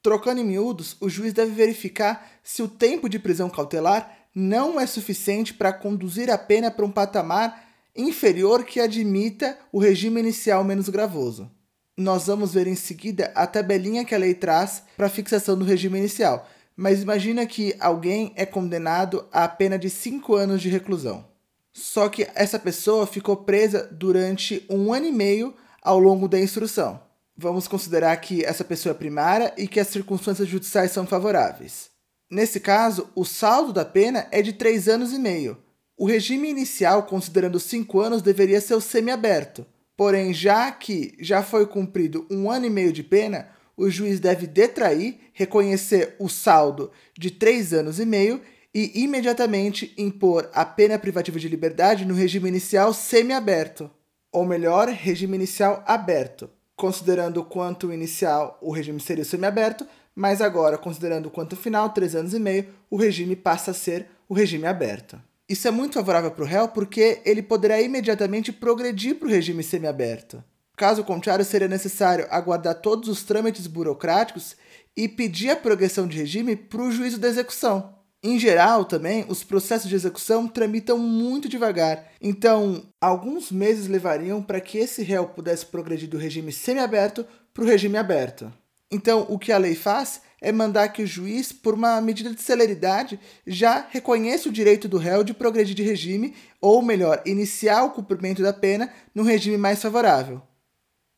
Trocando 0.04 0.40
em 0.40 0.46
miúdos, 0.46 0.96
o 1.02 1.10
juiz 1.10 1.34
deve 1.34 1.52
verificar 1.52 2.40
se 2.44 2.62
o 2.62 2.68
tempo 2.68 3.10
de 3.10 3.18
prisão 3.18 3.50
cautelar 3.50 4.19
não 4.34 4.80
é 4.80 4.86
suficiente 4.86 5.54
para 5.54 5.74
conduzir 5.74 6.30
a 6.30 6.38
pena 6.38 6.70
para 6.70 6.86
um 6.86 6.92
patamar 6.92 7.68
inferior 7.96 8.64
que 8.64 8.80
admita 8.80 9.58
o 9.72 9.80
regime 9.80 10.20
inicial 10.20 10.64
menos 10.64 10.90
gravoso. 10.90 11.50
Nós 11.98 12.28
vamos 12.28 12.54
ver 12.54 12.68
em 12.68 12.76
seguida 12.76 13.32
a 13.36 13.46
tabelinha 13.46 14.06
que 14.06 14.16
a 14.16 14.18
lei 14.18 14.34
traz 14.34 14.84
para 14.96 15.08
a 15.08 15.10
fixação 15.10 15.58
do 15.58 15.66
regime 15.66 15.98
inicial, 15.98 16.48
mas 16.76 17.02
imagina 17.02 17.46
que 17.46 17.76
alguém 17.80 18.32
é 18.36 18.46
condenado 18.46 19.28
a 19.32 19.48
pena 19.50 19.78
de 19.78 19.90
5 19.90 20.34
anos 20.36 20.62
de 20.62 20.70
reclusão. 20.70 21.26
Só 21.74 22.08
que 22.08 22.28
essa 22.36 22.58
pessoa 22.58 23.06
ficou 23.06 23.36
presa 23.38 23.88
durante 23.92 24.66
um 24.70 24.94
ano 24.94 25.08
e 25.08 25.12
meio 25.12 25.54
ao 25.82 26.00
longo 26.00 26.28
da 26.28 26.40
instrução. 26.40 27.02
Vamos 27.38 27.68
considerar 27.68 28.16
que 28.18 28.44
essa 28.44 28.64
pessoa 28.64 28.92
é 28.92 28.98
primária 28.98 29.54
e 29.58 29.68
que 29.68 29.80
as 29.80 29.88
circunstâncias 29.88 30.48
judiciais 30.48 30.92
são 30.92 31.06
favoráveis. 31.06 31.89
Nesse 32.30 32.60
caso, 32.60 33.10
o 33.16 33.26
saldo 33.26 33.74
da 33.74 33.84
pena 33.84 34.28
é 34.32 34.42
de 34.42 34.54
3 34.54 34.88
anos 34.88 35.14
e 35.14 35.18
meio. 35.18 35.58
O 35.98 36.06
regime 36.06 36.50
inicial, 36.50 37.04
considerando 37.04 37.60
5 37.60 38.00
anos, 38.00 38.22
deveria 38.22 38.62
ser 38.62 38.76
o 38.76 38.82
semiaberto. 38.82 39.66
Porém, 39.98 40.34
já 40.34 40.72
que 40.72 41.18
já 41.20 41.42
foi 41.42 41.66
cumprido 41.66 42.26
um 42.30 42.50
ano 42.50 42.68
e 42.68 42.70
meio 42.70 42.94
de 42.94 43.04
pena, 43.04 43.50
o 43.76 43.90
juiz 43.90 44.20
deve 44.20 44.46
detrair, 44.46 45.18
reconhecer 45.34 46.16
o 46.20 46.30
saldo 46.30 46.92
de 47.18 47.32
3 47.32 47.74
anos 47.74 48.00
e 48.00 48.06
meio 48.06 48.42
e 48.74 49.04
imediatamente 49.04 49.94
impor 49.98 50.50
a 50.54 50.64
pena 50.64 51.00
privativa 51.00 51.40
de 51.40 51.50
liberdade 51.50 52.06
no 52.06 52.14
regime 52.14 52.48
inicial 52.48 52.94
semiaberto, 52.94 53.90
ou 54.32 54.46
melhor, 54.46 54.88
regime 54.88 55.36
inicial 55.36 55.84
aberto, 55.88 56.50
considerando 56.76 57.44
quanto 57.44 57.92
inicial 57.92 58.58
o 58.62 58.72
regime 58.72 59.00
seria 59.00 59.26
semiaberto, 59.26 59.88
mas 60.20 60.42
agora, 60.42 60.78
considerando 60.78 61.30
quanto 61.30 61.56
final, 61.56 61.92
três 61.92 62.14
anos 62.14 62.34
e 62.34 62.40
meio, 62.40 62.68
o 62.90 62.98
regime 62.98 63.38
passa 63.38 63.72
a 63.72 63.74
ser 63.74 64.06
o 64.28 64.34
regime 64.34 64.68
aberto. 64.68 65.18
Isso 65.48 65.66
é 65.66 65.72
muito 65.72 65.94
favorável 65.94 66.30
para 66.30 66.44
o 66.44 66.46
réu 66.46 66.68
porque 66.68 67.22
ele 67.24 67.42
poderá 67.42 67.82
imediatamente 67.82 68.52
progredir 68.52 69.16
para 69.16 69.30
o 69.30 69.32
regime 69.32 69.64
semiaberto. 69.64 70.44
Caso 70.76 71.06
contrário, 71.06 71.46
seria 71.46 71.70
necessário 71.70 72.28
aguardar 72.30 72.82
todos 72.82 73.08
os 73.08 73.24
trâmites 73.24 73.66
burocráticos 73.66 74.58
e 74.94 75.08
pedir 75.08 75.52
a 75.52 75.56
progressão 75.56 76.06
de 76.06 76.18
regime 76.18 76.54
para 76.54 76.82
o 76.82 76.92
juízo 76.92 77.18
da 77.18 77.30
execução. 77.30 77.96
Em 78.22 78.38
geral, 78.38 78.84
também, 78.84 79.26
os 79.30 79.46
processos 79.46 79.88
de 79.88 79.96
execução 79.96 80.50
tramitam 80.50 80.98
muito 80.98 81.48
devagar, 81.48 82.12
então 82.20 82.84
alguns 83.00 83.54
meses 83.54 83.88
levariam 83.88 84.44
para 84.44 84.60
que 84.60 84.78
esse 84.78 85.02
réu 85.02 85.28
pudesse 85.28 85.66
progredir 85.66 86.10
do 86.10 86.18
regime 86.18 86.52
semiaberto 86.52 87.26
para 87.54 87.64
o 87.64 87.68
regime 87.68 87.98
aberto. 87.98 88.52
Então, 88.92 89.26
o 89.30 89.38
que 89.38 89.52
a 89.52 89.58
lei 89.58 89.76
faz 89.76 90.22
é 90.42 90.52
mandar 90.52 90.90
que 90.90 91.04
o 91.04 91.08
juiz, 91.08 91.52
por 91.52 91.74
uma 91.74 92.02
medida 92.02 92.34
de 92.34 92.42
celeridade, 92.42 93.20
já 93.46 93.86
reconheça 93.90 94.50
o 94.50 94.52
direito 94.52 94.88
do 94.88 94.98
réu 94.98 95.24
de 95.24 95.34
progredir 95.34 95.76
de 95.76 95.84
regime, 95.84 96.36
ou 96.62 96.82
melhor, 96.82 97.22
iniciar 97.26 97.84
o 97.84 97.92
cumprimento 97.92 98.42
da 98.42 98.54
pena 98.54 98.92
no 99.14 99.24
regime 99.24 99.58
mais 99.58 99.82
favorável. 99.82 100.42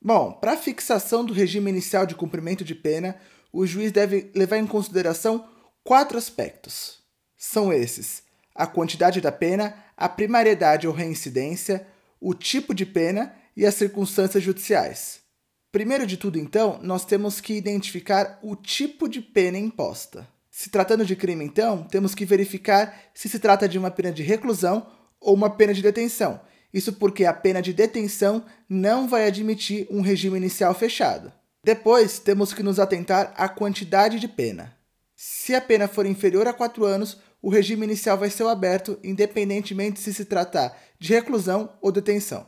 Bom, 0.01 0.31
para 0.33 0.53
a 0.53 0.57
fixação 0.57 1.23
do 1.23 1.33
regime 1.33 1.69
inicial 1.69 2.05
de 2.05 2.15
cumprimento 2.15 2.63
de 2.63 2.73
pena, 2.73 3.15
o 3.53 3.65
juiz 3.67 3.91
deve 3.91 4.31
levar 4.33 4.57
em 4.57 4.65
consideração 4.65 5.47
quatro 5.83 6.17
aspectos. 6.17 6.99
São 7.37 7.71
esses: 7.71 8.23
a 8.55 8.65
quantidade 8.65 9.21
da 9.21 9.31
pena, 9.31 9.75
a 9.95 10.09
primariedade 10.09 10.87
ou 10.87 10.93
reincidência, 10.93 11.85
o 12.19 12.33
tipo 12.33 12.73
de 12.73 12.85
pena 12.85 13.35
e 13.55 13.65
as 13.65 13.75
circunstâncias 13.75 14.43
judiciais. 14.43 15.20
Primeiro 15.71 16.05
de 16.05 16.17
tudo, 16.17 16.37
então, 16.37 16.79
nós 16.83 17.05
temos 17.05 17.39
que 17.39 17.53
identificar 17.53 18.37
o 18.43 18.57
tipo 18.57 19.07
de 19.07 19.21
pena 19.21 19.57
imposta. 19.57 20.27
Se 20.49 20.69
tratando 20.69 21.05
de 21.05 21.15
crime, 21.15 21.45
então, 21.45 21.83
temos 21.83 22.13
que 22.13 22.25
verificar 22.25 23.03
se 23.13 23.29
se 23.29 23.39
trata 23.39 23.69
de 23.69 23.77
uma 23.77 23.89
pena 23.89 24.11
de 24.11 24.21
reclusão 24.21 24.85
ou 25.17 25.33
uma 25.33 25.49
pena 25.49 25.73
de 25.73 25.81
detenção. 25.81 26.41
Isso 26.73 26.91
porque 26.91 27.23
a 27.23 27.31
pena 27.31 27.61
de 27.61 27.71
detenção 27.71 28.43
não 28.67 29.07
vai 29.07 29.25
admitir 29.25 29.87
um 29.89 30.01
regime 30.01 30.35
inicial 30.35 30.73
fechado. 30.73 31.31
Depois, 31.63 32.19
temos 32.19 32.53
que 32.53 32.63
nos 32.63 32.77
atentar 32.77 33.33
à 33.37 33.47
quantidade 33.47 34.19
de 34.19 34.27
pena. 34.27 34.75
Se 35.15 35.55
a 35.55 35.61
pena 35.61 35.87
for 35.87 36.05
inferior 36.05 36.47
a 36.47 36.53
4 36.53 36.83
anos, 36.83 37.17
o 37.41 37.49
regime 37.49 37.85
inicial 37.85 38.17
vai 38.17 38.29
ser 38.29 38.45
aberto, 38.45 38.99
independentemente 39.01 40.01
se 40.01 40.13
se 40.13 40.25
tratar 40.25 40.77
de 40.99 41.13
reclusão 41.13 41.71
ou 41.81 41.93
detenção. 41.93 42.45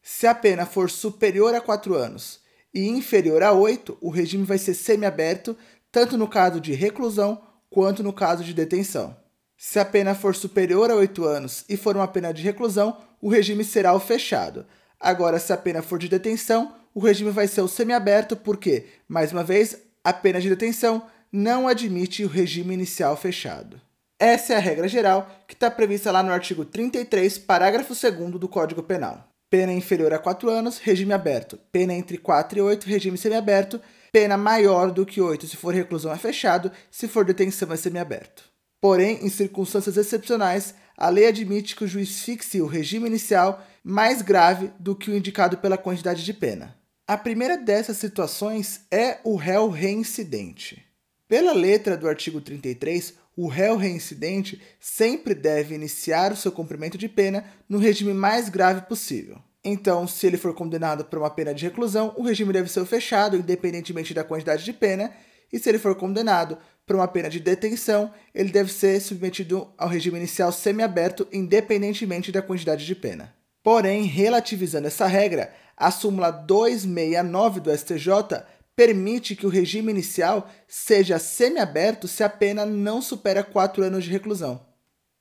Se 0.00 0.28
a 0.28 0.34
pena 0.36 0.64
for 0.64 0.88
superior 0.88 1.52
a 1.52 1.60
4 1.60 1.96
anos 1.96 2.38
e 2.72 2.88
inferior 2.88 3.42
a 3.42 3.52
8, 3.52 3.98
o 4.00 4.10
regime 4.10 4.44
vai 4.44 4.58
ser 4.58 4.74
semiaberto, 4.74 5.56
tanto 5.90 6.16
no 6.16 6.28
caso 6.28 6.60
de 6.60 6.72
reclusão 6.72 7.42
quanto 7.68 8.02
no 8.02 8.12
caso 8.12 8.44
de 8.44 8.54
detenção. 8.54 9.16
Se 9.56 9.78
a 9.78 9.84
pena 9.84 10.14
for 10.14 10.34
superior 10.34 10.90
a 10.90 10.94
8 10.94 11.24
anos 11.24 11.64
e 11.68 11.76
for 11.76 11.94
uma 11.96 12.08
pena 12.08 12.32
de 12.32 12.42
reclusão, 12.42 12.96
o 13.20 13.28
regime 13.28 13.62
será 13.62 13.94
o 13.94 14.00
fechado. 14.00 14.64
Agora, 14.98 15.38
se 15.38 15.52
a 15.52 15.56
pena 15.56 15.82
for 15.82 15.98
de 15.98 16.08
detenção, 16.08 16.74
o 16.94 17.00
regime 17.00 17.30
vai 17.30 17.46
ser 17.46 17.60
o 17.60 17.68
semiaberto, 17.68 18.36
porque, 18.36 18.86
mais 19.06 19.32
uma 19.32 19.44
vez, 19.44 19.76
a 20.02 20.12
pena 20.12 20.40
de 20.40 20.48
detenção 20.48 21.02
não 21.32 21.68
admite 21.68 22.24
o 22.24 22.28
regime 22.28 22.74
inicial 22.74 23.16
fechado. 23.16 23.80
Essa 24.18 24.54
é 24.54 24.56
a 24.56 24.60
regra 24.60 24.88
geral 24.88 25.30
que 25.46 25.54
está 25.54 25.70
prevista 25.70 26.10
lá 26.10 26.22
no 26.22 26.32
artigo 26.32 26.64
33, 26.64 27.38
parágrafo 27.38 27.94
2 27.94 28.32
do 28.32 28.48
Código 28.48 28.82
Penal. 28.82 29.29
Pena 29.50 29.72
inferior 29.72 30.14
a 30.14 30.18
4 30.20 30.48
anos, 30.48 30.78
regime 30.78 31.12
aberto. 31.12 31.58
Pena 31.72 31.92
entre 31.92 32.16
4 32.16 32.56
e 32.56 32.62
8, 32.62 32.86
regime 32.86 33.18
semiaberto. 33.18 33.80
Pena 34.12 34.36
maior 34.36 34.92
do 34.92 35.04
que 35.04 35.20
8 35.20 35.48
se 35.48 35.56
for 35.56 35.74
reclusão 35.74 36.12
é 36.12 36.16
fechado, 36.16 36.70
se 36.88 37.08
for 37.08 37.24
detenção 37.24 37.72
é 37.72 37.76
semiaberto. 37.76 38.44
Porém, 38.80 39.18
em 39.24 39.28
circunstâncias 39.28 39.96
excepcionais, 39.96 40.74
a 40.96 41.08
lei 41.08 41.26
admite 41.26 41.74
que 41.74 41.82
o 41.82 41.88
juiz 41.88 42.20
fixe 42.20 42.62
o 42.62 42.66
regime 42.66 43.08
inicial 43.08 43.66
mais 43.82 44.22
grave 44.22 44.70
do 44.78 44.94
que 44.94 45.10
o 45.10 45.16
indicado 45.16 45.58
pela 45.58 45.76
quantidade 45.76 46.24
de 46.24 46.32
pena. 46.32 46.76
A 47.06 47.16
primeira 47.16 47.58
dessas 47.58 47.96
situações 47.96 48.82
é 48.88 49.18
o 49.24 49.34
réu 49.34 49.68
reincidente. 49.68 50.86
Pela 51.26 51.52
letra 51.52 51.96
do 51.96 52.08
artigo 52.08 52.40
33, 52.40 53.14
o 53.36 53.46
réu 53.48 53.76
reincidente 53.76 54.60
sempre 54.78 55.34
deve 55.34 55.74
iniciar 55.74 56.32
o 56.32 56.36
seu 56.36 56.52
cumprimento 56.52 56.98
de 56.98 57.08
pena 57.08 57.44
no 57.68 57.78
regime 57.78 58.12
mais 58.12 58.48
grave 58.48 58.82
possível. 58.82 59.38
Então, 59.64 60.06
se 60.06 60.26
ele 60.26 60.38
for 60.38 60.54
condenado 60.54 61.04
por 61.04 61.18
uma 61.18 61.30
pena 61.30 61.52
de 61.52 61.64
reclusão, 61.64 62.14
o 62.16 62.22
regime 62.22 62.52
deve 62.52 62.70
ser 62.70 62.84
fechado, 62.86 63.36
independentemente 63.36 64.14
da 64.14 64.24
quantidade 64.24 64.64
de 64.64 64.72
pena, 64.72 65.12
e 65.52 65.58
se 65.58 65.68
ele 65.68 65.78
for 65.78 65.94
condenado 65.94 66.56
por 66.86 66.96
uma 66.96 67.08
pena 67.08 67.28
de 67.28 67.40
detenção, 67.40 68.12
ele 68.34 68.50
deve 68.50 68.72
ser 68.72 69.00
submetido 69.00 69.68
ao 69.76 69.88
regime 69.88 70.18
inicial 70.18 70.50
semiaberto, 70.50 71.26
independentemente 71.32 72.32
da 72.32 72.42
quantidade 72.42 72.86
de 72.86 72.94
pena. 72.94 73.34
Porém, 73.62 74.04
relativizando 74.04 74.86
essa 74.86 75.06
regra, 75.06 75.52
a 75.76 75.90
súmula 75.90 76.30
269 76.30 77.60
do 77.60 77.76
STJ 77.76 78.44
permite 78.80 79.36
que 79.36 79.46
o 79.46 79.50
regime 79.50 79.92
inicial 79.92 80.50
seja 80.66 81.18
semiaberto 81.18 82.08
se 82.08 82.24
a 82.24 82.30
pena 82.30 82.64
não 82.64 83.02
supera 83.02 83.44
4 83.44 83.84
anos 83.84 84.04
de 84.04 84.10
reclusão. 84.10 84.58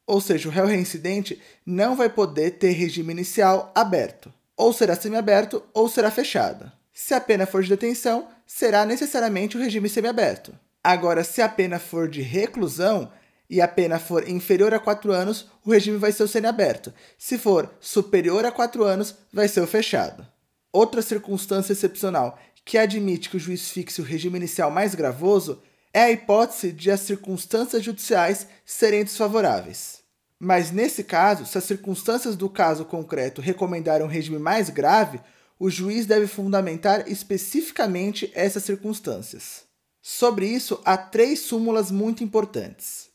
Ou 0.07 0.21
seja, 0.21 0.47
o 0.47 0.51
réu 0.51 0.65
reincidente 0.65 1.41
não 1.65 1.93
vai 1.93 2.07
poder 2.07 2.51
ter 2.51 2.71
regime 2.71 3.11
inicial 3.11 3.69
aberto. 3.75 4.33
Ou 4.55 4.71
será 4.71 4.95
semiaberto 4.95 5.61
ou 5.73 5.89
será 5.89 6.09
fechado. 6.09 6.71
Se 6.93 7.13
a 7.13 7.19
pena 7.19 7.45
for 7.45 7.61
de 7.61 7.67
detenção, 7.67 8.29
será 8.47 8.85
necessariamente 8.85 9.57
o 9.57 9.59
regime 9.59 9.89
semiaberto. 9.89 10.57
Agora, 10.81 11.25
se 11.25 11.41
a 11.41 11.49
pena 11.49 11.79
for 11.79 12.07
de 12.07 12.21
reclusão 12.21 13.11
e 13.49 13.59
a 13.59 13.67
pena 13.67 13.99
for 13.99 14.29
inferior 14.29 14.73
a 14.73 14.79
4 14.79 15.11
anos, 15.11 15.47
o 15.65 15.71
regime 15.71 15.97
vai 15.97 16.13
ser 16.13 16.23
o 16.23 16.29
semiaberto. 16.29 16.93
Se 17.17 17.37
for 17.37 17.69
superior 17.81 18.45
a 18.45 18.53
4 18.53 18.85
anos, 18.85 19.15
vai 19.33 19.49
ser 19.49 19.59
o 19.59 19.67
fechado. 19.67 20.25
Outra 20.71 21.01
circunstância 21.01 21.73
excepcional 21.73 22.37
que 22.65 22.77
admite 22.77 23.29
que 23.29 23.37
o 23.37 23.39
juiz 23.39 23.69
fixe 23.69 24.01
o 24.01 24.03
regime 24.03 24.37
inicial 24.37 24.69
mais 24.69 24.93
gravoso 24.95 25.61
é 25.93 26.03
a 26.03 26.11
hipótese 26.11 26.71
de 26.71 26.91
as 26.91 26.99
circunstâncias 27.01 27.83
judiciais 27.83 28.47
serem 28.65 29.03
desfavoráveis. 29.03 29.99
Mas 30.39 30.71
nesse 30.71 31.03
caso, 31.03 31.45
se 31.45 31.57
as 31.57 31.63
circunstâncias 31.63 32.35
do 32.35 32.49
caso 32.49 32.85
concreto 32.85 33.41
recomendarem 33.41 34.05
um 34.05 34.09
regime 34.09 34.39
mais 34.39 34.69
grave, 34.69 35.19
o 35.59 35.69
juiz 35.69 36.05
deve 36.05 36.27
fundamentar 36.27 37.11
especificamente 37.11 38.31
essas 38.33 38.63
circunstâncias. 38.63 39.63
Sobre 40.01 40.47
isso, 40.47 40.79
há 40.85 40.95
três 40.95 41.41
súmulas 41.41 41.91
muito 41.91 42.23
importantes. 42.23 43.09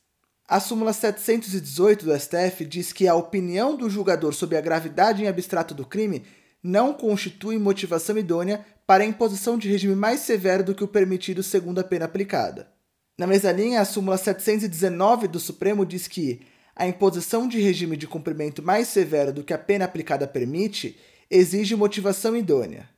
A 0.47 0.61
súmula 0.61 0.93
718 0.93 2.05
do 2.05 2.21
STF 2.21 2.67
diz 2.67 2.93
que 2.93 3.09
a 3.09 3.15
opinião 3.15 3.75
do 3.75 3.89
julgador 3.89 4.35
sobre 4.35 4.59
a 4.59 4.61
gravidade 4.61 5.23
em 5.23 5.27
abstrato 5.27 5.75
do 5.75 5.87
crime 5.87 6.23
não 6.65 6.95
constitui 6.95 7.59
motivação 7.59 8.17
idônea 8.17 8.65
para 8.87 9.05
a 9.05 9.07
imposição 9.07 9.59
de 9.59 9.69
regime 9.69 9.95
mais 9.95 10.21
severo 10.21 10.65
do 10.65 10.75
que 10.75 10.83
o 10.83 10.89
permitido 10.89 11.43
segundo 11.43 11.79
a 11.79 11.85
pena 11.85 12.07
aplicada. 12.07 12.73
Na 13.19 13.27
mesma 13.27 13.53
linha, 13.53 13.83
a 13.83 13.85
súmula 13.85 14.17
719 14.17 15.29
do 15.29 15.39
Supremo 15.39 15.85
diz 15.85 16.09
que 16.09 16.41
a 16.75 16.89
imposição 16.89 17.47
de 17.47 17.61
regime 17.61 17.99
de 17.99 18.07
cumprimento 18.07 18.63
mais 18.63 18.89
severo 18.89 19.33
do 19.33 19.45
que 19.45 19.53
a 19.53 19.59
pena 19.59 19.85
aplicada 19.85 20.27
permite 20.27 20.99
exige 21.31 21.77
motivação 21.77 22.35
idônea. 22.35 22.89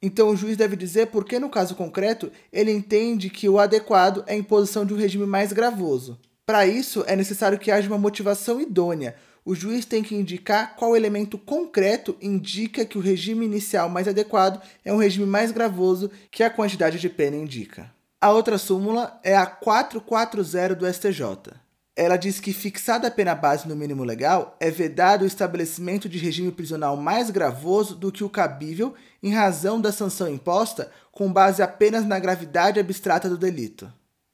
Então 0.00 0.28
o 0.28 0.36
juiz 0.36 0.56
deve 0.56 0.76
dizer 0.76 1.08
por 1.08 1.24
que, 1.24 1.40
no 1.40 1.50
caso 1.50 1.74
concreto, 1.74 2.30
ele 2.52 2.70
entende 2.70 3.28
que 3.28 3.48
o 3.48 3.58
adequado 3.58 4.22
é 4.26 4.34
a 4.34 4.36
imposição 4.36 4.86
de 4.86 4.94
um 4.94 4.96
regime 4.96 5.26
mais 5.26 5.52
gravoso. 5.52 6.18
Para 6.46 6.66
isso, 6.66 7.04
é 7.06 7.16
necessário 7.16 7.58
que 7.58 7.70
haja 7.70 7.88
uma 7.88 7.98
motivação 7.98 8.60
idônea, 8.60 9.16
o 9.48 9.54
juiz 9.54 9.86
tem 9.86 10.02
que 10.02 10.14
indicar 10.14 10.76
qual 10.76 10.94
elemento 10.94 11.38
concreto 11.38 12.14
indica 12.20 12.84
que 12.84 12.98
o 12.98 13.00
regime 13.00 13.46
inicial 13.46 13.88
mais 13.88 14.06
adequado 14.06 14.60
é 14.84 14.92
um 14.92 14.98
regime 14.98 15.24
mais 15.24 15.50
gravoso 15.50 16.10
que 16.30 16.42
a 16.42 16.50
quantidade 16.50 17.00
de 17.00 17.08
pena 17.08 17.34
indica. 17.34 17.90
A 18.20 18.30
outra 18.30 18.58
súmula 18.58 19.18
é 19.24 19.34
a 19.34 19.46
440 19.46 20.74
do 20.74 20.86
STJ. 20.86 21.54
Ela 21.96 22.18
diz 22.18 22.38
que, 22.40 22.52
fixada 22.52 23.08
a 23.08 23.10
pena 23.10 23.34
base 23.34 23.66
no 23.66 23.74
mínimo 23.74 24.04
legal, 24.04 24.54
é 24.60 24.70
vedado 24.70 25.22
o 25.22 25.26
estabelecimento 25.26 26.10
de 26.10 26.18
regime 26.18 26.52
prisional 26.52 26.94
mais 26.94 27.30
gravoso 27.30 27.94
do 27.94 28.12
que 28.12 28.22
o 28.22 28.28
cabível 28.28 28.92
em 29.22 29.32
razão 29.32 29.80
da 29.80 29.90
sanção 29.90 30.28
imposta 30.28 30.92
com 31.10 31.32
base 31.32 31.62
apenas 31.62 32.04
na 32.04 32.18
gravidade 32.18 32.78
abstrata 32.78 33.30
do 33.30 33.38
delito. 33.38 33.90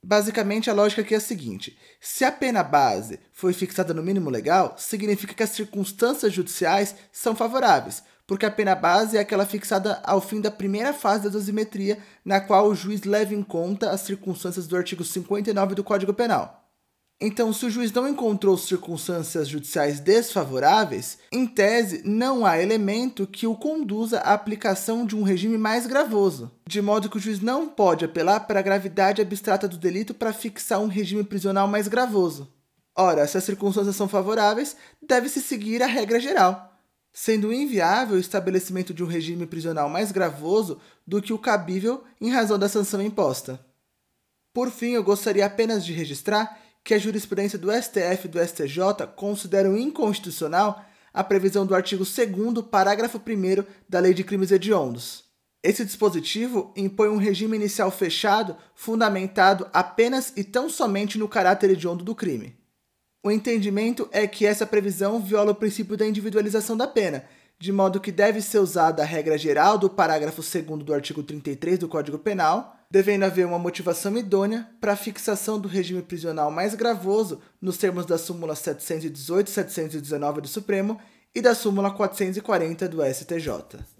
Basicamente, 0.06 0.68
a 0.68 0.74
lógica 0.74 1.00
aqui 1.00 1.14
é 1.14 1.16
a 1.16 1.20
seguinte: 1.20 1.78
se 1.98 2.26
a 2.26 2.30
pena 2.30 2.62
base 2.62 3.18
foi 3.32 3.54
fixada 3.54 3.94
no 3.94 4.02
mínimo 4.02 4.28
legal, 4.28 4.74
significa 4.76 5.32
que 5.32 5.42
as 5.42 5.48
circunstâncias 5.50 6.30
judiciais 6.30 6.94
são 7.10 7.34
favoráveis, 7.34 8.02
porque 8.26 8.44
a 8.44 8.50
pena 8.50 8.74
base 8.74 9.16
é 9.16 9.20
aquela 9.20 9.46
fixada 9.46 10.02
ao 10.04 10.20
fim 10.20 10.42
da 10.42 10.50
primeira 10.50 10.92
fase 10.92 11.24
da 11.24 11.30
dosimetria, 11.30 11.98
na 12.22 12.38
qual 12.38 12.68
o 12.68 12.74
juiz 12.74 13.04
leva 13.04 13.34
em 13.34 13.42
conta 13.42 13.90
as 13.90 14.02
circunstâncias 14.02 14.66
do 14.66 14.76
artigo 14.76 15.02
59 15.02 15.74
do 15.74 15.82
Código 15.82 16.12
Penal. 16.12 16.63
Então, 17.20 17.52
se 17.52 17.64
o 17.64 17.70
juiz 17.70 17.92
não 17.92 18.08
encontrou 18.08 18.58
circunstâncias 18.58 19.48
judiciais 19.48 20.00
desfavoráveis, 20.00 21.18
em 21.30 21.46
tese 21.46 22.02
não 22.04 22.44
há 22.44 22.60
elemento 22.60 23.26
que 23.26 23.46
o 23.46 23.54
conduza 23.54 24.18
à 24.18 24.34
aplicação 24.34 25.06
de 25.06 25.14
um 25.14 25.22
regime 25.22 25.56
mais 25.56 25.86
gravoso, 25.86 26.50
de 26.66 26.82
modo 26.82 27.08
que 27.08 27.16
o 27.16 27.20
juiz 27.20 27.40
não 27.40 27.68
pode 27.68 28.04
apelar 28.04 28.40
para 28.40 28.58
a 28.58 28.62
gravidade 28.62 29.22
abstrata 29.22 29.68
do 29.68 29.78
delito 29.78 30.12
para 30.12 30.32
fixar 30.32 30.80
um 30.80 30.88
regime 30.88 31.22
prisional 31.22 31.68
mais 31.68 31.86
gravoso. 31.86 32.52
Ora, 32.96 33.26
se 33.26 33.38
as 33.38 33.44
circunstâncias 33.44 33.96
são 33.96 34.08
favoráveis, 34.08 34.76
deve-se 35.00 35.40
seguir 35.40 35.82
a 35.82 35.86
regra 35.86 36.18
geral, 36.18 36.76
sendo 37.12 37.52
inviável 37.52 38.16
o 38.16 38.20
estabelecimento 38.20 38.92
de 38.92 39.04
um 39.04 39.06
regime 39.06 39.46
prisional 39.46 39.88
mais 39.88 40.10
gravoso 40.10 40.80
do 41.06 41.22
que 41.22 41.32
o 41.32 41.38
cabível 41.38 42.02
em 42.20 42.30
razão 42.30 42.58
da 42.58 42.68
sanção 42.68 43.00
imposta. 43.00 43.64
Por 44.52 44.70
fim, 44.70 44.90
eu 44.90 45.02
gostaria 45.02 45.46
apenas 45.46 45.84
de 45.84 45.92
registrar 45.92 46.63
que 46.84 46.92
a 46.92 46.98
jurisprudência 46.98 47.58
do 47.58 47.72
STF 47.72 48.26
e 48.26 48.28
do 48.28 48.38
STJ 48.38 49.06
consideram 49.16 49.76
inconstitucional 49.76 50.84
a 51.14 51.24
previsão 51.24 51.64
do 51.64 51.74
artigo 51.74 52.04
2 52.04 52.66
parágrafo 52.70 53.18
1 53.18 53.64
da 53.88 54.00
Lei 54.00 54.12
de 54.12 54.22
Crimes 54.22 54.52
Hediondos. 54.52 55.24
Esse 55.62 55.82
dispositivo 55.82 56.74
impõe 56.76 57.08
um 57.08 57.16
regime 57.16 57.56
inicial 57.56 57.90
fechado 57.90 58.54
fundamentado 58.74 59.66
apenas 59.72 60.30
e 60.36 60.44
tão 60.44 60.68
somente 60.68 61.16
no 61.16 61.26
caráter 61.26 61.70
hediondo 61.70 62.04
do 62.04 62.14
crime. 62.14 62.54
O 63.24 63.30
entendimento 63.30 64.06
é 64.12 64.26
que 64.26 64.44
essa 64.44 64.66
previsão 64.66 65.18
viola 65.18 65.52
o 65.52 65.54
princípio 65.54 65.96
da 65.96 66.06
individualização 66.06 66.76
da 66.76 66.86
pena, 66.86 67.24
de 67.58 67.72
modo 67.72 67.98
que 67.98 68.12
deve 68.12 68.42
ser 68.42 68.58
usada 68.58 69.02
a 69.02 69.06
regra 69.06 69.38
geral 69.38 69.78
do 69.78 69.88
parágrafo 69.88 70.42
2 70.42 70.84
do 70.84 70.92
artigo 70.92 71.22
33 71.22 71.78
do 71.78 71.88
Código 71.88 72.18
Penal, 72.18 72.73
devendo 72.90 73.24
haver 73.24 73.46
uma 73.46 73.58
motivação 73.58 74.16
idônea 74.16 74.68
para 74.80 74.92
a 74.92 74.96
fixação 74.96 75.58
do 75.58 75.68
regime 75.68 76.02
prisional 76.02 76.50
mais 76.50 76.74
gravoso 76.74 77.40
nos 77.60 77.76
termos 77.76 78.06
da 78.06 78.18
súmula 78.18 78.54
718 78.54 79.48
e 79.48 79.50
719 79.50 80.40
do 80.40 80.48
Supremo 80.48 81.00
e 81.34 81.40
da 81.40 81.54
súmula 81.54 81.90
440 81.90 82.88
do 82.88 83.02
STJ. 83.04 83.94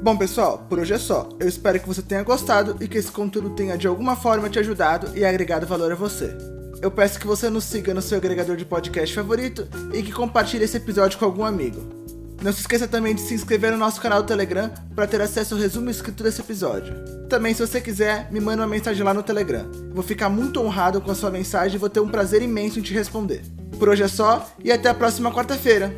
Bom, 0.00 0.16
pessoal, 0.16 0.64
por 0.68 0.78
hoje 0.78 0.94
é 0.94 0.98
só. 0.98 1.28
Eu 1.40 1.48
espero 1.48 1.80
que 1.80 1.88
você 1.88 2.00
tenha 2.00 2.22
gostado 2.22 2.76
e 2.80 2.86
que 2.86 2.96
esse 2.96 3.10
conteúdo 3.10 3.50
tenha 3.50 3.76
de 3.76 3.88
alguma 3.88 4.14
forma 4.14 4.48
te 4.48 4.58
ajudado 4.58 5.16
e 5.16 5.24
agregado 5.24 5.66
valor 5.66 5.90
a 5.90 5.96
você. 5.96 6.36
Eu 6.80 6.90
peço 6.90 7.18
que 7.18 7.26
você 7.26 7.50
nos 7.50 7.64
siga 7.64 7.92
no 7.92 8.00
seu 8.00 8.18
agregador 8.18 8.56
de 8.56 8.64
podcast 8.64 9.12
favorito 9.12 9.66
e 9.92 10.00
que 10.02 10.12
compartilhe 10.12 10.64
esse 10.64 10.76
episódio 10.76 11.18
com 11.18 11.24
algum 11.24 11.44
amigo. 11.44 11.97
Não 12.40 12.52
se 12.52 12.60
esqueça 12.60 12.86
também 12.86 13.14
de 13.14 13.20
se 13.20 13.34
inscrever 13.34 13.72
no 13.72 13.78
nosso 13.78 14.00
canal 14.00 14.22
do 14.22 14.28
Telegram 14.28 14.70
para 14.94 15.06
ter 15.06 15.20
acesso 15.20 15.54
ao 15.54 15.60
resumo 15.60 15.90
escrito 15.90 16.22
desse 16.22 16.40
episódio. 16.40 16.94
Também, 17.28 17.52
se 17.52 17.66
você 17.66 17.80
quiser, 17.80 18.30
me 18.30 18.40
manda 18.40 18.62
uma 18.62 18.68
mensagem 18.68 19.02
lá 19.02 19.12
no 19.12 19.22
Telegram. 19.22 19.68
vou 19.92 20.04
ficar 20.04 20.28
muito 20.28 20.60
honrado 20.60 21.00
com 21.00 21.10
a 21.10 21.14
sua 21.14 21.30
mensagem 21.30 21.74
e 21.74 21.78
vou 21.78 21.90
ter 21.90 22.00
um 22.00 22.08
prazer 22.08 22.40
imenso 22.40 22.78
em 22.78 22.82
te 22.82 22.94
responder. 22.94 23.42
Por 23.78 23.88
hoje 23.88 24.04
é 24.04 24.08
só 24.08 24.48
e 24.62 24.70
até 24.70 24.88
a 24.88 24.94
próxima 24.94 25.32
quarta-feira. 25.32 25.92